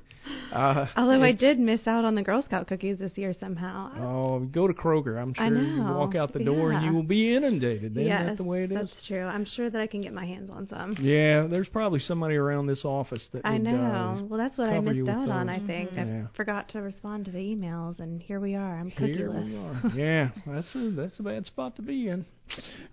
[0.53, 3.91] Uh, Although I did miss out on the Girl Scout cookies this year somehow.
[3.99, 5.19] Oh, go to Kroger.
[5.19, 7.91] I'm sure I you walk out the door and you will be inundated.
[7.93, 8.77] Isn't yes, that the way it is?
[8.77, 9.23] that's true.
[9.23, 10.95] I'm sure that I can get my hands on some.
[10.99, 14.27] Yeah, there's probably somebody around this office that I know.
[14.29, 15.49] Well, that's what I missed out on.
[15.49, 16.25] I think Yeah.
[16.31, 18.77] I forgot to respond to the emails, and here we are.
[18.79, 19.95] I'm cookieless.
[19.95, 22.25] yeah, that's a that's a bad spot to be in.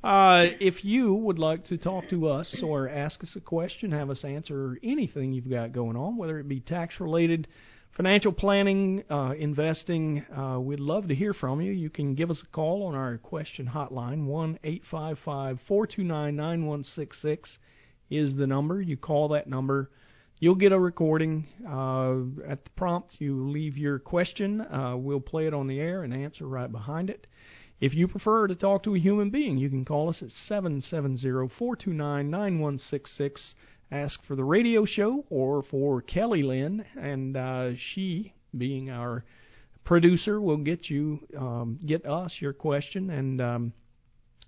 [0.04, 4.10] Uh, if you would like to talk to us or ask us a question, have
[4.10, 7.48] us answer anything you've got going on, whether it be tax related,
[7.96, 11.72] financial planning, uh, investing, uh, we'd love to hear from you.
[11.72, 15.86] You can give us a call on our question hotline one eight five five four
[15.86, 17.58] two nine nine one six six
[18.10, 18.80] is the number.
[18.80, 19.90] You call that number.
[20.38, 21.46] You'll get a recording.
[21.66, 24.60] Uh, at the prompt, you leave your question.
[24.60, 27.26] Uh, we'll play it on the air and answer right behind it.
[27.80, 33.30] If you prefer to talk to a human being, you can call us at 770-429-9166.
[33.90, 39.24] Ask for the radio show or for Kelly Lynn, and uh, she, being our
[39.84, 43.72] producer, will get you um, get us your question, and um,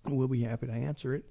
[0.06, 1.24] we'll be happy to answer it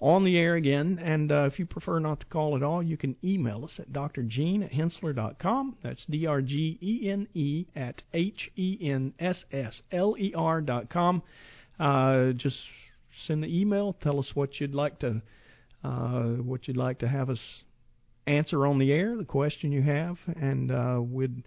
[0.00, 0.98] on the air again.
[1.02, 3.92] And uh, if you prefer not to call at all, you can email us at
[3.92, 5.76] drgene at henssler.com.
[5.82, 10.32] That's D R G E N E at H E N S S L E
[10.36, 11.22] R dot com.
[11.78, 12.58] Uh, just
[13.26, 13.94] send the email.
[14.02, 15.22] Tell us what you'd like to
[15.84, 17.40] uh, what you'd like to have us
[18.26, 21.42] answer on the air, the question you have, and uh, we'd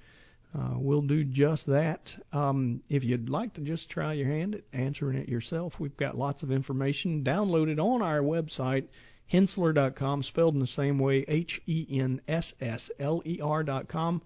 [0.57, 2.01] uh, we'll do just that.
[2.31, 6.17] Um, if you'd like to just try your hand at answering it yourself, we've got
[6.17, 8.85] lots of information downloaded on our website,
[9.33, 14.21] henssler.com, spelled in the same way, H E N S S L E R.com.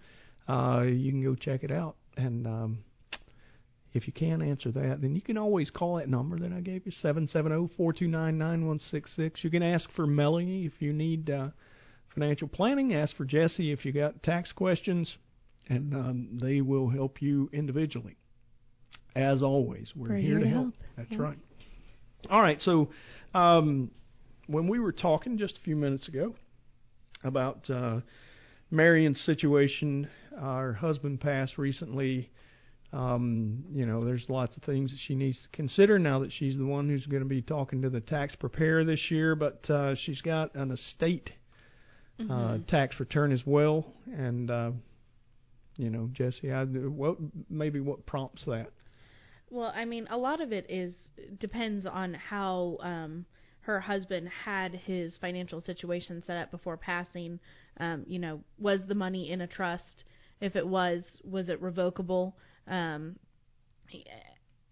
[0.49, 1.95] Uh, you can go check it out.
[2.17, 2.79] And um,
[3.93, 6.85] if you can't answer that, then you can always call that number that I gave
[6.85, 9.43] you, 770-429-9166.
[9.43, 11.51] You can ask for Melanie if you need uh,
[12.13, 12.93] financial planning.
[12.93, 15.15] Ask for Jessie if you got tax questions,
[15.69, 18.15] and um, they will help you individually.
[19.15, 20.73] As always, we're, We're here, to help.
[20.95, 21.17] That's Yeah.
[21.21, 21.37] right.
[22.29, 22.89] All right, so
[23.33, 23.91] um,
[24.47, 26.35] when we were talking just a few minutes ago
[27.23, 28.01] about uh,
[28.71, 32.29] Marion's situation, our husband passed recently.
[32.93, 36.57] Um, you know, there's lots of things that she needs to consider now that she's
[36.57, 39.35] the one who's going to be talking to the tax preparer this year.
[39.35, 41.31] But uh, she's got an estate
[42.19, 42.65] uh, Mhm.
[42.67, 44.71] tax return as well, and uh,
[45.77, 47.17] you know, Jessie, what
[47.49, 48.71] maybe what prompts that?
[49.49, 50.93] Well, I mean, a lot of it is
[51.39, 53.25] depends on how um,
[53.61, 57.39] her husband had his financial situation set up before passing.
[57.79, 60.03] Um, you know, was the money in a trust?
[60.41, 62.35] If it was, was it revocable?
[62.67, 63.17] Um,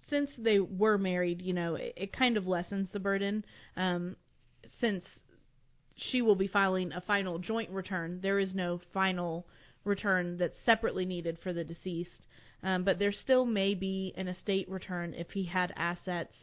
[0.09, 3.45] since they were married, you know, it, it kind of lessens the burden.
[3.75, 4.15] Um,
[4.79, 5.03] since
[5.95, 9.47] she will be filing a final joint return, there is no final
[9.85, 12.27] return that's separately needed for the deceased.
[12.63, 16.35] Um, but there still may be an estate return if he had assets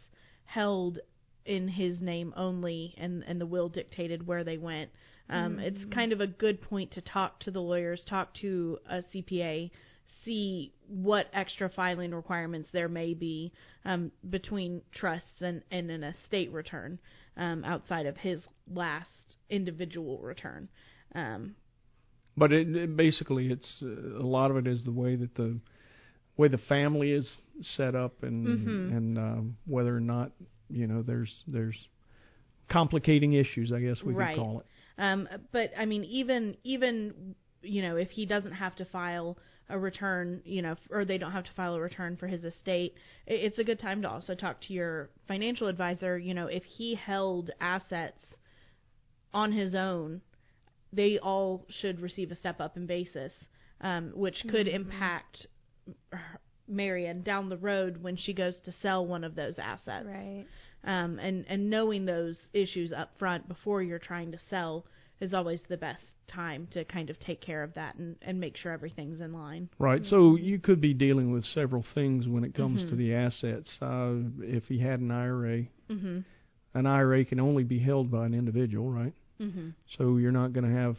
[0.44, 1.00] held
[1.44, 4.90] in his name only and, and the will dictated where they went.
[5.28, 5.90] Um, It's Mhm.
[5.90, 9.70] kind of a good point to talk to the lawyers, talk to a CPA,
[10.24, 13.52] see what extra filing requirements there may be
[13.84, 16.98] um, between trusts and, and an estate return
[17.36, 18.40] um, outside of his
[18.72, 20.68] last individual return.
[21.14, 21.56] Um,
[22.36, 23.86] But it, it basically, it's uh,
[24.18, 25.58] a lot of it is the way that the
[26.36, 27.30] way the family is
[27.76, 28.96] set up, and Mhm.
[28.96, 30.32] and um, whether or not
[30.70, 31.88] you know there's there's
[32.68, 34.34] complicating issues, I guess we right.
[34.34, 34.66] could call it.
[34.98, 39.78] Um, but I mean, even even you know, if he doesn't have to file a
[39.78, 42.94] return, you know, or they don't have to file a return for his estate,
[43.26, 46.18] it's a good time to also talk to your financial advisor.
[46.18, 48.22] You know, if he held assets
[49.32, 50.20] on his own,
[50.92, 53.32] they all should receive a step up in basis,
[53.80, 54.74] um, which could Mhm.
[54.74, 55.46] impact
[56.12, 60.46] her- Marion down the road when she goes to sell one of those assets Right.
[60.84, 64.86] um, and and knowing those issues up front before you're trying to sell
[65.20, 68.56] is always the best time to kind of take care of that and and make
[68.56, 69.68] sure everything's in line.
[69.78, 70.04] Right.
[70.06, 72.98] So you could be dealing with several things when it comes to Mhm.
[72.98, 73.82] the assets.
[73.82, 76.24] Uh, if he had an IRA, Mhm.
[76.74, 79.12] an IRA can only be held by an individual, right?
[79.40, 79.74] Mhm.
[79.96, 80.96] So you're not going to have.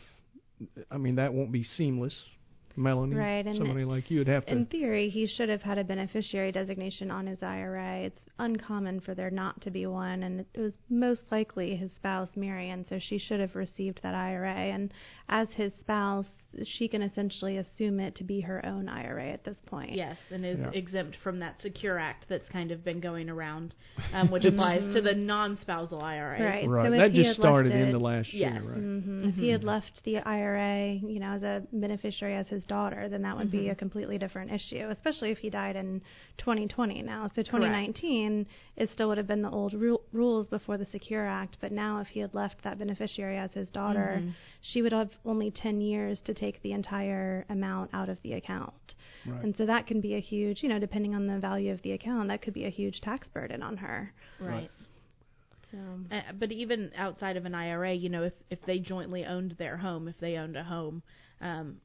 [0.90, 2.30] I mean, that won't be seamless.
[2.76, 3.16] Melanie.
[3.16, 4.52] Right, and somebody like you would have to.
[4.52, 8.06] In theory, he should have had a beneficiary designation on his IRA.
[8.06, 12.30] It's uncommon for there not to be one, and it was most likely his spouse,
[12.36, 14.56] Marion, so she should have received that IRA.
[14.56, 14.92] And
[15.30, 16.26] as his spouse,
[16.64, 19.94] she can essentially assume it to be her own IRA at this point.
[19.94, 20.72] Yes, and is Yeah.
[20.72, 23.74] exempt from that Secure Act that's kind of been going around,
[24.14, 26.40] um, which applies to the non-spousal IRA.
[26.44, 26.68] Right.
[26.68, 26.88] Right.
[26.88, 28.54] So if that he just had started left it, into last Yes.
[28.62, 28.78] year, right?
[28.82, 33.10] hmm If he had left the IRA, you know, as a beneficiary as his daughter,
[33.10, 33.72] then that would be Mhm.
[33.72, 36.02] a completely different issue, especially if he died in
[36.38, 37.30] 2020 now.
[37.36, 41.58] So 2019 it still would have been the old ru- rules before the Secure Act,
[41.62, 44.34] but now if he had left that beneficiary as his daughter, Mhm.
[44.62, 48.96] she would have only 10 years to take the entire amount out of the account.
[49.26, 49.44] Right.
[49.44, 51.92] And so that can be a huge, you know, depending on the value of the
[51.94, 54.14] account, that could be a huge tax burden on her.
[54.40, 54.70] Right.
[55.72, 55.78] So,
[56.12, 59.78] Uh, but even outside of an IRA, you know, if if they jointly owned their
[59.78, 61.02] home, if they owned a home,
[61.42, 61.82] um,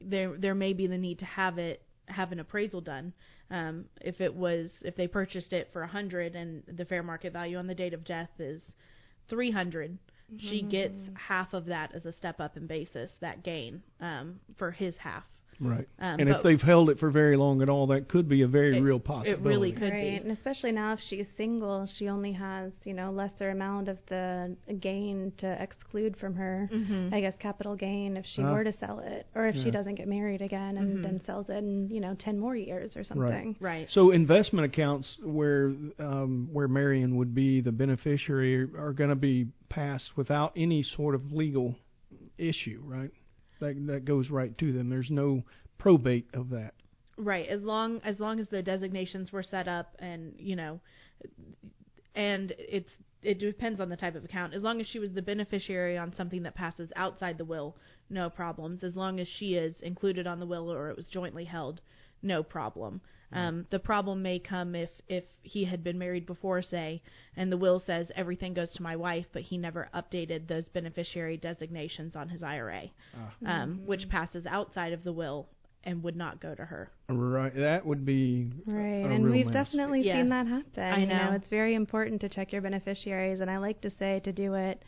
[0.00, 3.12] there there may be the need to have it have an appraisal done.
[3.50, 7.32] Um, if it was if they purchased it for a hundred and the fair market
[7.32, 8.62] value on the date of death is
[9.28, 9.50] three
[10.38, 14.70] she gets half of that as a step up in basis, that gain um, for
[14.70, 15.24] his half.
[15.60, 15.88] Right.
[15.98, 18.46] Um, and if they've held it for very long at all, that could be a
[18.48, 19.30] very It- real possibility.
[19.30, 20.02] it really could right.
[20.02, 20.16] be.
[20.16, 24.56] And especially now if she's single, she only has, you know, lesser amount of the
[24.80, 27.12] gain to exclude from her, Mhm.
[27.12, 28.52] I guess, capital gain if she Ah.
[28.52, 29.26] were to sell it.
[29.34, 29.64] Or if Yeah.
[29.64, 31.02] she doesn't get married again and Mhm.
[31.02, 33.56] then sells it in, you know, 10 more years or something.
[33.60, 33.88] Right.
[33.90, 39.46] So investment accounts where um, where Marion would be the beneficiary are going to be
[39.68, 41.76] passed without any sort of legal
[42.38, 43.10] issue, right?
[43.64, 44.88] That that goes right to them.
[44.88, 45.42] There's no
[45.78, 46.74] probate of that.
[47.16, 50.80] Right, as long as long as the designations were set up and you know,
[52.14, 52.90] and it's
[53.22, 54.52] it depends on the type of account.
[54.52, 57.76] As long as she was the beneficiary on something that passes outside the will,
[58.10, 58.84] no problems.
[58.84, 61.80] As long as she is included on the will or it was jointly held,
[62.24, 63.00] no problem.
[63.32, 67.02] Um, the problem may come if if he had been married before, say,
[67.36, 71.36] and the will says everything goes to my wife, but he never updated those beneficiary
[71.36, 72.84] designations on his IRA,
[73.44, 75.48] um, which passes outside of the will
[75.82, 76.90] and would not go to her.
[77.08, 77.52] Right.
[77.56, 79.52] That would be Right, a and real we've mess.
[79.66, 80.16] definitely Yes.
[80.16, 80.82] seen that happen.
[80.82, 81.36] I You know, know.
[81.36, 84.80] it's very important to check your beneficiaries, and I like to say to do it,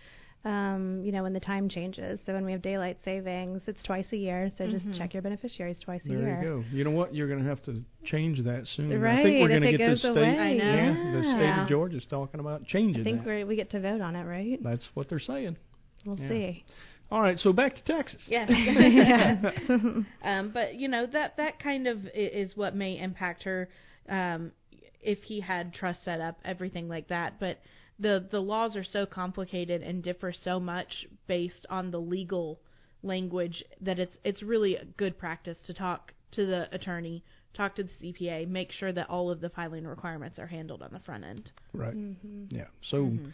[0.47, 2.21] um, you know, when the time changes.
[2.25, 4.53] So when we have daylight savings, it's twice a year.
[4.57, 4.97] So just Mhm.
[4.97, 6.19] check your beneficiaries twice a year.
[6.21, 6.43] There year.
[6.43, 6.65] you go.
[6.71, 7.13] You know what?
[7.13, 8.87] You're going to have to change that soon.
[9.05, 10.11] I think we're going to get the state.
[10.17, 10.65] away, I know.
[10.65, 11.63] Yeah, the state yeah.
[11.63, 13.29] of Georgia's talking about changing I think that.
[13.29, 14.63] we we get to vote on it, right?
[14.63, 15.57] That's what they're saying.
[16.05, 16.29] We'll Yeah.
[16.29, 16.65] see.
[17.11, 18.23] All right, so back to Texas.
[18.29, 18.49] Yes.
[18.49, 19.51] Yeah.
[20.23, 23.69] um, but you know that that kind of is what may impact her
[24.09, 24.53] um,
[25.01, 27.41] if he had trust set up, everything like that.
[27.41, 27.59] But
[27.99, 32.61] the the laws are so complicated and differ so much based on the legal
[33.03, 37.85] language that it's it's really a good practice to talk to the attorney, talk to
[37.85, 41.25] the CPA, make sure that all of the filing requirements are handled on the front
[41.25, 41.51] end.
[41.73, 41.95] Right.
[41.95, 42.53] Mhm.
[42.53, 42.67] Yeah.
[42.83, 43.33] So Mhm.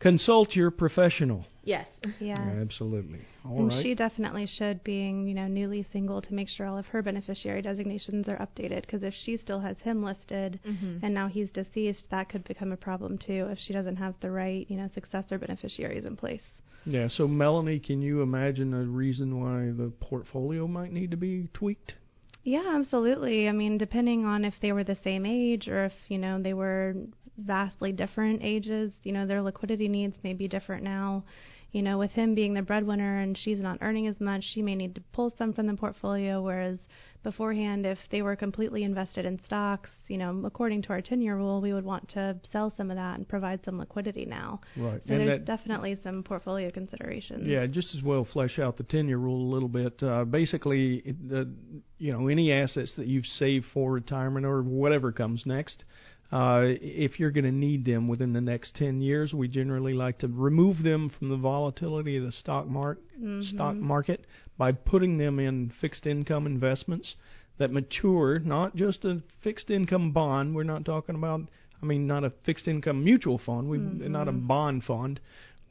[0.00, 1.46] Consult your professional.
[1.62, 1.86] Yes.
[2.20, 2.38] Yeah.
[2.60, 3.20] absolutely.
[3.44, 3.82] All and right.
[3.82, 7.62] she definitely should, being you know newly single, to make sure all of her beneficiary
[7.62, 8.82] designations are updated.
[8.82, 11.00] Because if she still has him listed, Mhm.
[11.02, 14.30] and now he's deceased, that could become a problem too if she doesn't have the
[14.30, 16.42] right you know successor beneficiaries in place.
[16.84, 17.08] Yeah.
[17.08, 21.94] So Melanie, can you imagine a reason why the portfolio might need to be tweaked?
[22.42, 23.48] Yeah, absolutely.
[23.48, 26.54] I mean, depending on if they were the same age or if, you know, they
[26.54, 26.94] were
[27.40, 31.24] vastly different ages, you know, their liquidity needs may be different now.
[31.72, 34.74] You know, with him being the breadwinner and she's not earning as much, she may
[34.74, 36.80] need to pull some from the portfolio, whereas
[37.22, 41.36] beforehand, if they were completely invested in stocks, you know, according to our 10 year
[41.36, 44.60] rule, we would want to sell some of that and provide some liquidity now.
[44.76, 45.00] Right.
[45.06, 47.46] So and there's that, definitely some portfolio considerations.
[47.46, 50.02] yeah, just as well flesh out the ten-year rule a little bit.
[50.02, 51.52] Uh, basically, the
[51.98, 55.84] you know any assets that you've saved for retirement or whatever comes next.
[56.32, 60.18] Uh, if you're going to need them within the next 10 years, we generally like
[60.18, 63.02] to remove them from the volatility of the stock market
[63.42, 63.80] stock Mhm.
[63.80, 64.24] market
[64.56, 67.16] by putting them in fixed income investments
[67.58, 70.54] that mature, not just a fixed income bond.
[70.54, 71.42] We're not talking about,
[71.82, 73.68] I mean, not a fixed income mutual fund.
[73.68, 75.20] We not a bond fund.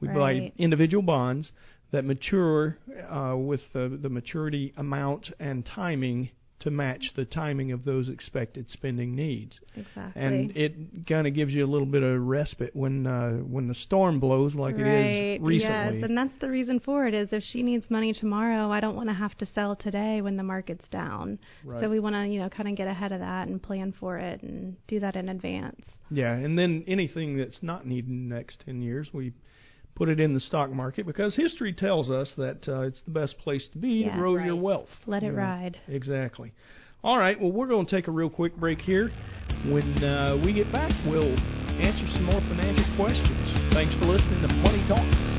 [0.01, 1.51] We buy individual bonds
[1.91, 2.77] that mature
[3.09, 8.69] uh, with the, the maturity amount and timing to match the timing of those expected
[8.69, 9.59] spending needs.
[9.75, 10.21] Exactly.
[10.21, 13.75] And it kind of gives you a little bit of respite when uh, when the
[13.75, 14.85] storm blows like right.
[14.85, 15.99] it is recently.
[15.99, 18.95] Yes, and that's the reason for it is if she needs money tomorrow, I don't
[18.95, 21.39] want to have to sell today when the market's down.
[21.63, 21.81] Right.
[21.81, 24.17] So we want to, you know, kind of get ahead of that and plan for
[24.17, 25.81] it and do that in advance.
[26.11, 29.33] Yeah, and then anything that's not needed in the next 10 years, we
[29.99, 33.37] put it in the stock market because history tells us that uh, it's the best
[33.37, 34.11] place to be Yeah.
[34.13, 34.45] to grow Right.
[34.45, 34.87] your wealth.
[35.05, 35.77] Let it You know, ride.
[35.89, 36.53] Exactly.
[37.03, 37.39] All right.
[37.39, 39.11] Well, we're going to take a real quick break here.
[39.65, 41.35] When uh, we get back, we'll
[41.79, 43.73] answer some more financial questions.
[43.73, 45.38] Thanks for listening to Money Talks.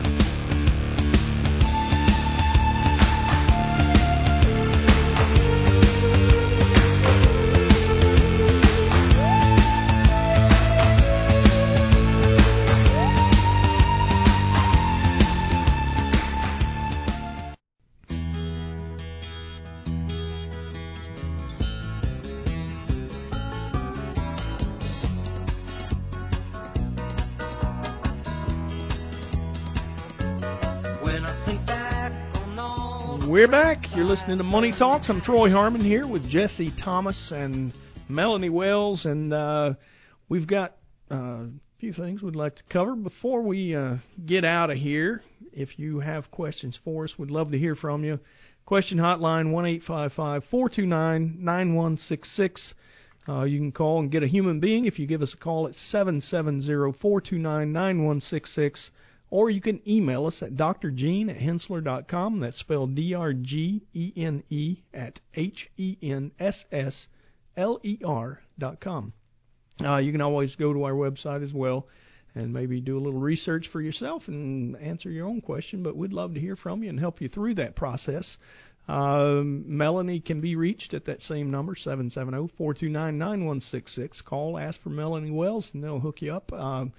[33.51, 33.78] Back.
[33.96, 35.11] You're listening to Money Talks.
[35.11, 37.72] I'm Troy Harmon here with Jessie Thomas and
[38.09, 39.74] Melanie Wells, and uh,
[40.28, 40.76] we've got
[41.11, 41.48] uh, a
[41.80, 45.24] few things we'd like to cover before we uh, get out of here.
[45.53, 48.20] If you have questions for us, we'd love to hear from you.
[48.66, 52.74] Question hotline one eight five five four two nine nine one six six.
[53.28, 55.66] Uh, you can call and get a human being if you give us a call
[55.66, 58.90] at seven seven zero four two nine nine one six six.
[59.31, 62.41] Or you can email us at drgene at henssler.com.
[62.41, 67.07] That's spelled D R G E N E at H E N S S
[67.57, 69.12] L E R dot com.
[69.83, 71.87] Uh, you can always go to our website as well
[72.35, 75.83] and maybe do a little research for yourself and answer your own question.
[75.83, 78.37] But we'd love to hear from you and help you through that process.
[78.89, 84.24] Um, Melanie can be reached at that same number, 770-429-9166.
[84.24, 86.53] Call, ask for Melanie Wells, and they'll hook you up.
[86.53, 86.93] Um,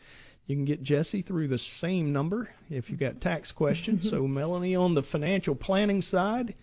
[0.47, 4.07] you can get Jessie through the same number if you've got tax questions.
[4.09, 6.55] so Melanie on the financial planning side,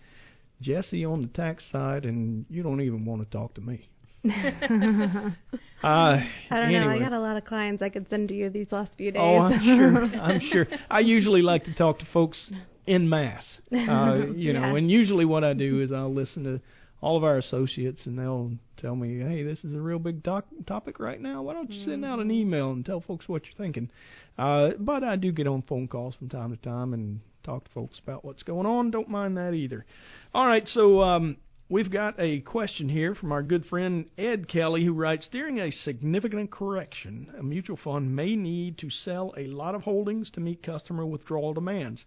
[0.61, 3.89] Jessie on the tax side, and you don't even want to talk to me.
[5.81, 6.19] Uh,
[6.51, 6.89] I don't know.
[6.89, 9.21] I got a lot of clients I could send to you these last few days.
[9.23, 10.19] Oh, I'm sure.
[10.19, 10.67] I'm sure.
[10.89, 12.51] I usually like to talk to folks
[12.85, 13.45] in mass.
[13.71, 16.61] Uh, you know, and usually what I do is I'll listen to
[17.01, 20.47] all of our associates and they'll tell me, "Hey, this is a real big doc-
[20.65, 21.43] topic right now.
[21.43, 23.89] Why don't you send out an email and tell folks what you're thinking?"
[24.37, 27.71] Uh, but I do get on phone calls from time to time and talk to
[27.71, 28.91] folks about what's going on.
[28.91, 29.85] Don't mind that either.
[30.33, 31.37] All right, so um,
[31.69, 35.71] we've got a question here from our good friend Ed Kelly, who writes During a
[35.71, 40.63] significant correction, a mutual fund may need to sell a lot of holdings to meet
[40.63, 42.05] customer withdrawal demands.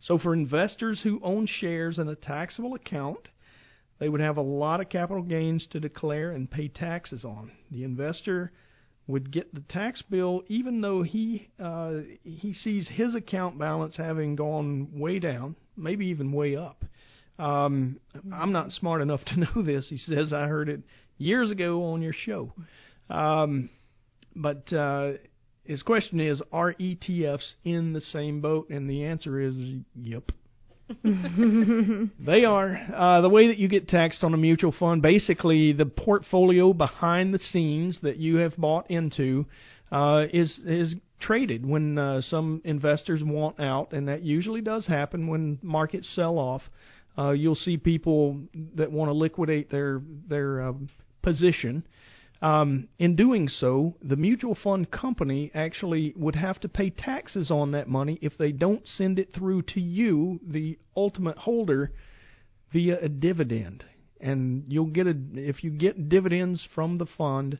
[0.00, 3.28] So, for investors who own shares in a taxable account,
[3.98, 7.52] they would have a lot of capital gains to declare and pay taxes on.
[7.70, 8.52] The investor
[9.06, 14.36] would get the tax bill even though he uh, he sees his account balance having
[14.36, 16.84] gone way down, maybe even way up.
[17.38, 17.98] Um,
[18.32, 19.86] I'm not smart enough to know this.
[19.88, 20.80] He says I heard it
[21.18, 22.52] years ago on your show.
[23.10, 23.70] Um,
[24.34, 25.12] but uh,
[25.64, 28.70] his question is, are ETFs in the same boat?
[28.70, 29.54] And the answer is,
[29.94, 30.30] yep.
[31.04, 32.78] They are.
[32.94, 37.32] Uh, the way that you get taxed on a mutual fund, basically the portfolio behind
[37.32, 39.46] the scenes that you have bought into,
[39.90, 45.26] uh, is is traded when uh, some investors want out, and that usually does happen
[45.26, 46.62] when markets sell off.
[47.16, 48.40] Uh, you'll see people
[48.74, 50.88] that want to liquidate their their um,
[51.22, 51.86] position.
[52.44, 57.70] Um, in doing so, the mutual fund company actually would have to pay taxes on
[57.70, 61.92] that money if they don't send it through to you, the ultimate holder,
[62.70, 63.86] via a dividend.
[64.20, 67.58] And you'll get a if you get dividends from the fund,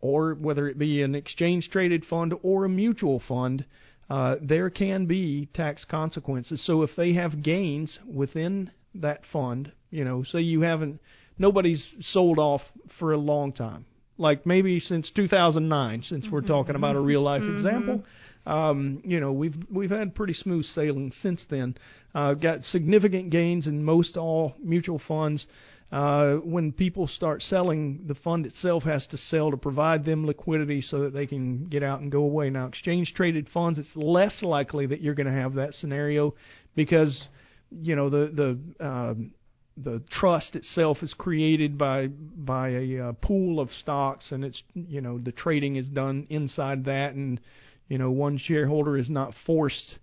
[0.00, 3.64] or whether it be an exchange traded fund or a mutual fund,
[4.08, 6.64] uh, there can be tax consequences.
[6.64, 11.00] So if they have gains within that fund, you know, say you haven't,
[11.36, 12.62] nobody's sold off
[13.00, 13.86] for a long time,
[14.18, 17.56] like maybe since 2009, since we're talking about a real life Mhm.
[17.56, 18.04] example.
[18.46, 21.76] Um, you know, we've we've had pretty smooth sailing since then.
[22.14, 25.46] Uh, got significant gains in most all mutual funds.
[25.90, 30.80] Uh, when people start selling, the fund itself has to sell to provide them liquidity
[30.80, 32.50] so that they can get out and go away.
[32.50, 36.34] Now, exchange traded funds, it's less likely that you're going to have that scenario
[36.74, 37.28] because
[37.70, 39.30] you know the the um,
[39.76, 45.00] the trust itself is created by by a uh, pool of stocks, and it's you
[45.00, 47.40] know the trading is done inside that, and
[47.88, 49.98] you know one shareholder is not forced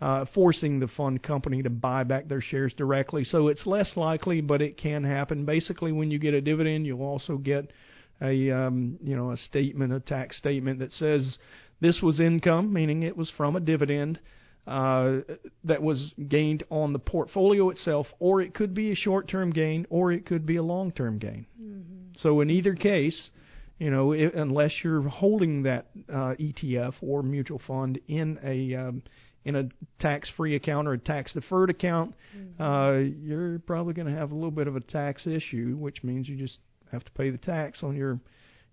[0.00, 3.24] uh, forcing the fund company to buy back their shares directly.
[3.24, 5.44] So it's less likely, but it can happen.
[5.44, 7.70] Basically, when you get a dividend, you'll also get
[8.20, 11.38] a um, you know a statement, a tax statement that says
[11.80, 14.20] this was income, meaning it was from a dividend
[14.66, 15.18] uh,
[15.64, 20.12] that was gained on the portfolio itself, or it could be a short-term gain, or
[20.12, 21.46] it could be a long-term gain.
[22.16, 23.30] So in either case,
[23.78, 29.02] you know, i unless you're holding that uh, ETF or mutual fund in a um,
[29.44, 29.68] in a
[30.00, 32.62] tax-free account or a tax-deferred account, Mm-hmm.
[32.62, 32.92] uh,
[33.22, 36.36] you're probably going to have a little bit of a tax issue, which means you
[36.36, 36.58] just
[36.90, 38.18] have to pay the tax on your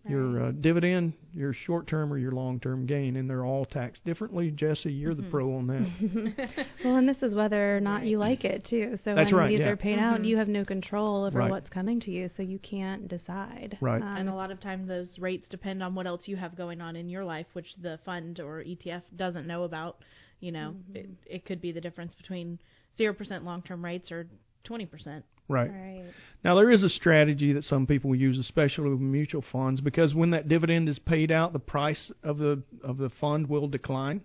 [0.07, 4.49] your uh, dividend, your short-term or your long-term gain, and they're all taxed differently.
[4.51, 5.23] Jessie, you're Mm-hmm.
[5.23, 6.65] the pro on that.
[6.85, 8.97] well, and this is whether or not you like it too.
[9.05, 9.69] So That's when right, these yeah.
[9.69, 11.51] are paid out, you have no control over Right.
[11.51, 13.77] what's coming to you, so you can't decide.
[13.81, 14.01] Right.
[14.01, 16.81] Um, and a lot of times those rates depend on what else you have going
[16.81, 19.97] on in your life, which the fund or ETF doesn't know about.
[20.39, 22.57] You know, it, it could be the difference between
[22.97, 24.27] zero percent long-term rates or
[24.63, 25.23] twenty percent.
[25.51, 25.71] Right.
[25.71, 26.05] Right.
[26.43, 30.31] Now there is a strategy that some people use, especially with mutual funds, because when
[30.31, 34.21] that dividend is paid out, the price of the of the fund will decline,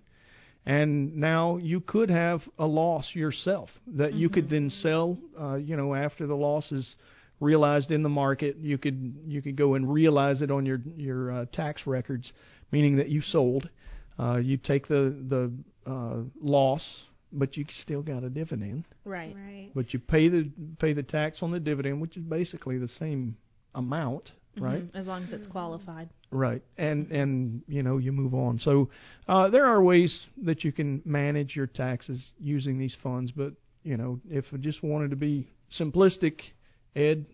[0.65, 5.19] and now you could have a loss yourself that you could then sell.
[5.39, 6.95] Uh, you know, after the loss is
[7.39, 11.33] realized in the market, you could you could go and realize it on your your
[11.33, 12.33] uh, tax records,
[12.73, 13.69] meaning that you sold.
[14.19, 15.53] Uh, you take the the
[15.91, 16.83] uh, loss,
[17.33, 19.35] but you still got a dividend Right.
[19.37, 19.71] Right.
[19.75, 23.37] but you pay the pay the tax on the dividend, which is basically the same
[23.75, 24.83] amount, right?
[24.85, 26.09] Mhm, As long as it's qualified.
[26.31, 28.59] Right, and and you know you move on.
[28.59, 28.89] So
[29.29, 33.53] uh, there are ways that you can manage your taxes using these funds, but
[33.85, 35.47] you know if I just wanted to be
[35.79, 36.41] simplistic,
[36.97, 37.27] Ed,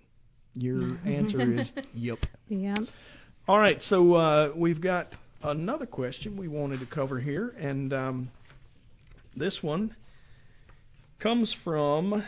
[0.55, 2.19] your answer is yep.
[2.49, 2.77] Yeah.
[3.49, 8.31] All right, so uh, we've got another question we wanted to cover here, and um,
[9.37, 9.97] this one
[11.21, 12.25] comes from.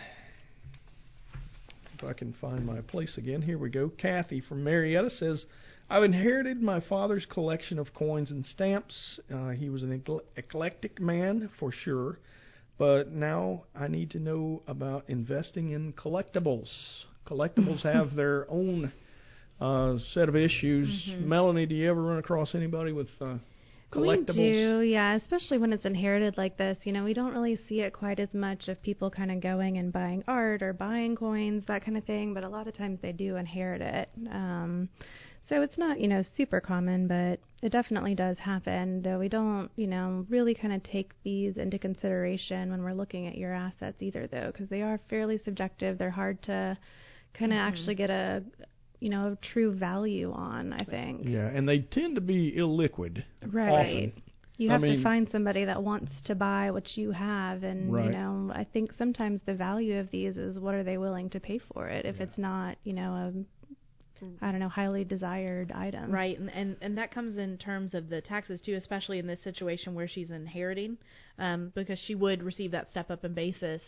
[1.97, 3.89] If I can find my place again, here we go.
[3.89, 5.47] Kathy from Marietta says,
[5.89, 9.21] "I've inherited my father's collection of coins and stamps.
[9.33, 10.03] Uh, he was an
[10.37, 12.19] eclectic man for sure,
[12.79, 16.69] but now I need to know about investing in collectibles.
[17.27, 18.93] Collectibles have their own."
[19.61, 20.89] Uh, set of issues.
[21.09, 21.27] Mhm.
[21.27, 23.37] Melanie, do you ever run across anybody with uh,
[23.95, 24.37] collectibles?
[24.37, 26.77] We do, yeah, especially when it's inherited like this.
[26.85, 29.79] You know, we don't really see it quite as much of people kind of going
[29.79, 32.99] and buying art or buying coins, that kind of thing, but a lot of times
[33.01, 34.09] they do inherit it.
[34.31, 34.89] Um,
[35.49, 39.03] so it's not, you know, super common, but it definitely does happen.
[39.03, 43.27] Though we don't, you know, really kind of take these into consideration when we're looking
[43.27, 45.99] at your assets either, though, because they are fairly subjective.
[45.99, 46.79] They're hard to
[47.35, 47.69] kind of Mhm.
[47.69, 48.43] actually get a,
[49.01, 50.73] you know, true value on.
[50.73, 51.23] I think.
[51.25, 53.25] Yeah, and they tend to be illiquid.
[53.47, 53.71] Right.
[54.13, 54.23] Often.
[54.57, 57.93] You I have mean- to find somebody that wants to buy what you have, and
[57.93, 58.05] Right.
[58.05, 61.41] you know, I think sometimes the value of these is what are they willing to
[61.41, 63.33] pay for it if it's not, you know, a
[64.41, 66.11] I don't know, highly desired item.
[66.11, 69.43] Right, and, and and that comes in terms of the taxes too, especially in this
[69.43, 70.97] situation where she's inheriting,
[71.39, 73.83] um, because she would receive that step up in basis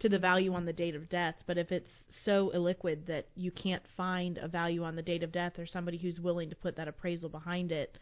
[0.00, 1.36] to the value on the date of death.
[1.46, 1.90] But if it's
[2.24, 5.98] so illiquid that you can't find a value on the date of death or somebody
[5.98, 7.96] who's willing to put that appraisal behind it,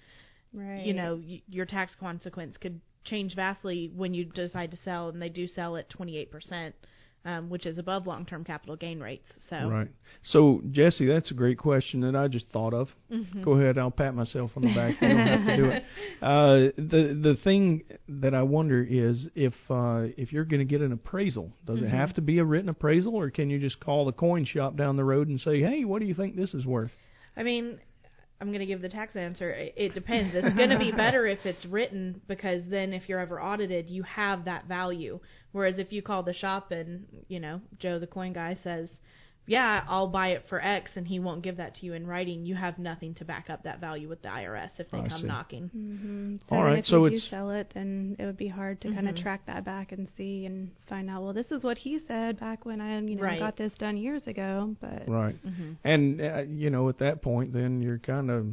[0.52, 0.84] Right.
[0.84, 5.20] you know, y- your tax consequence could change vastly when you decide to sell, and
[5.20, 6.74] they do sell at 28%,
[7.24, 9.26] um, which is above long-term capital gain rates.
[9.48, 9.88] So Right.
[10.24, 12.88] So Jessie, that's a great question that I just thought of.
[13.12, 13.42] Mhm.
[13.44, 15.00] Go ahead, I'll pat myself on the back.
[15.00, 15.84] You don't have to do it.
[16.22, 20.80] Uh, the the thing that I wonder is if uh, if you're going to get
[20.80, 21.90] an appraisal, does it Mhm.
[21.90, 24.96] have to be a written appraisal, or can you just call the coin shop down
[24.96, 26.92] the road and say, "Hey, what do you think this is worth?"
[27.36, 27.80] I mean,
[28.40, 29.50] I'm going to give the tax answer.
[29.50, 30.34] It, it depends.
[30.34, 34.02] It's going to be better if it's written because then if you're ever audited, you
[34.04, 35.18] have that value.
[35.52, 38.88] Whereas if you call the shop and, you know, Joe the coin guy says,
[39.46, 42.46] "Yeah, I'll buy it for X," and he won't give that to you in writing,
[42.46, 45.22] you have nothing to back up that value with the IRS if they I come
[45.22, 45.26] see.
[45.26, 45.68] knocking.
[45.68, 48.48] hmm So All then right, if so you do sell it, then it would be
[48.48, 51.22] hard to kind of track that back and see and find out.
[51.22, 53.40] Well, this is what he said back when I, you know, Right.
[53.40, 54.76] got this done years ago.
[54.80, 55.36] But Right.
[55.44, 55.76] Mhm.
[55.84, 58.46] And uh, you know, at that point, then you're kind of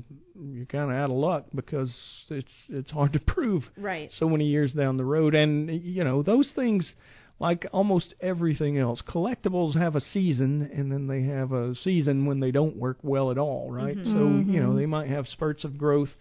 [0.54, 1.92] you're kind of out of luck because
[2.30, 4.10] it's it's hard to prove Right.
[4.12, 5.36] so many years down the road.
[5.36, 6.96] And you know, those things,
[7.40, 12.40] like almost everything else, collectibles have a season, and then they have a season when
[12.40, 13.98] they don't work well at all, right?
[13.98, 14.14] Mhm.
[14.14, 14.76] So you know, Mhm.
[14.76, 16.16] they might have spurts of growth.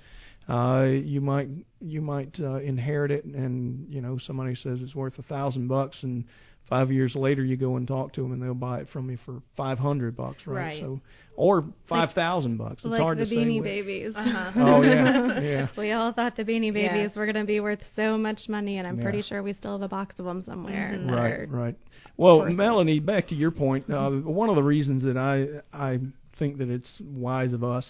[0.48, 1.48] Uh, you might
[1.80, 6.02] you might uh, inherit it, and you know somebody says it's worth a thousand bucks,
[6.02, 6.24] and
[6.68, 9.18] five years later you go and talk to them, and they'll buy it from you
[9.24, 10.54] for five hundred bucks, right?
[10.56, 10.80] Right.
[10.80, 11.00] So
[11.36, 12.76] or five thousand bucks.
[12.78, 13.36] It's like hard the to say.
[13.36, 13.64] Beanie which.
[13.64, 14.12] Babies.
[14.16, 14.52] Uh-huh.
[14.56, 15.68] Oh, yeah, yeah.
[15.76, 17.16] we all thought the Beanie Babies Yes.
[17.16, 19.82] were going to be worth so much money, and I'm pretty sure we still have
[19.82, 20.98] a box of them somewhere.
[20.98, 21.10] Mhm.
[21.10, 21.76] Right, right.
[22.16, 22.56] Well, worthless.
[22.56, 23.88] Melanie, back to your point.
[23.88, 26.00] Uh, one of the reasons that I I
[26.38, 27.86] think that it's wise of us,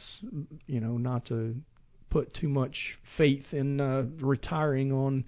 [0.67, 1.55] you know, not to
[2.11, 5.25] put too much faith in uh, retiring on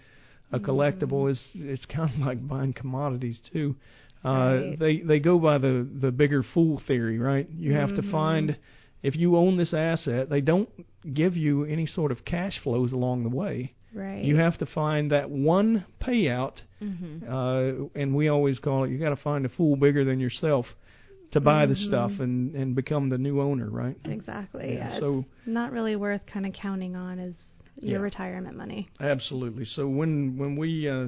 [0.53, 3.77] a collectible is it's kind of like buying commodities too.
[4.25, 4.79] Uh, Right.
[4.79, 7.49] They they go by the the bigger fool theory, right?
[7.57, 8.11] You have to Mhm.
[8.11, 8.57] find
[9.03, 10.69] if you own this asset, they don't
[11.15, 13.73] give you any sort of cash flows along the way.
[13.95, 14.23] Right.
[14.23, 17.23] You have to find that one payout, Mhm.
[17.27, 20.67] uh, and we always call it you got to find a fool bigger than yourself
[21.33, 21.87] to buy the Mhm.
[21.87, 23.97] stuff and and become the new owner, right?
[24.05, 24.75] Exactly.
[24.75, 24.99] Yeah, Yeah.
[25.01, 27.35] so- not really worth kind of counting on as
[27.81, 28.05] your Yeah.
[28.05, 28.89] retirement money.
[29.01, 29.65] Absolutely.
[29.65, 31.07] So when when we uh,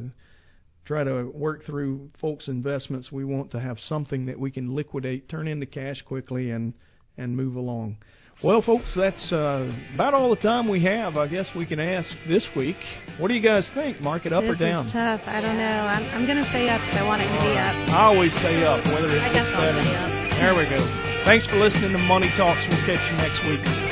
[0.85, 5.29] try to work through folks' investments, we want to have something that we can liquidate,
[5.29, 6.73] turn into cash quickly, and
[7.17, 7.97] and move along.
[8.43, 11.17] Well, folks, that's uh, about all the time we have.
[11.17, 12.75] I guess we can ask this week.
[13.21, 14.01] What do you guys think?
[14.01, 14.87] Mark it up this or down?
[14.89, 15.21] is tough.
[15.27, 15.65] I don't know.
[15.87, 17.77] I'm, I'm going to say up 'cause I want it to be up.
[17.95, 19.79] I always say up, whether it's I guess I'll better.
[19.79, 20.11] up.
[20.43, 20.81] There we go.
[21.25, 22.59] Thanks for listening to Money Talks.
[22.69, 23.92] We'll catch you next week.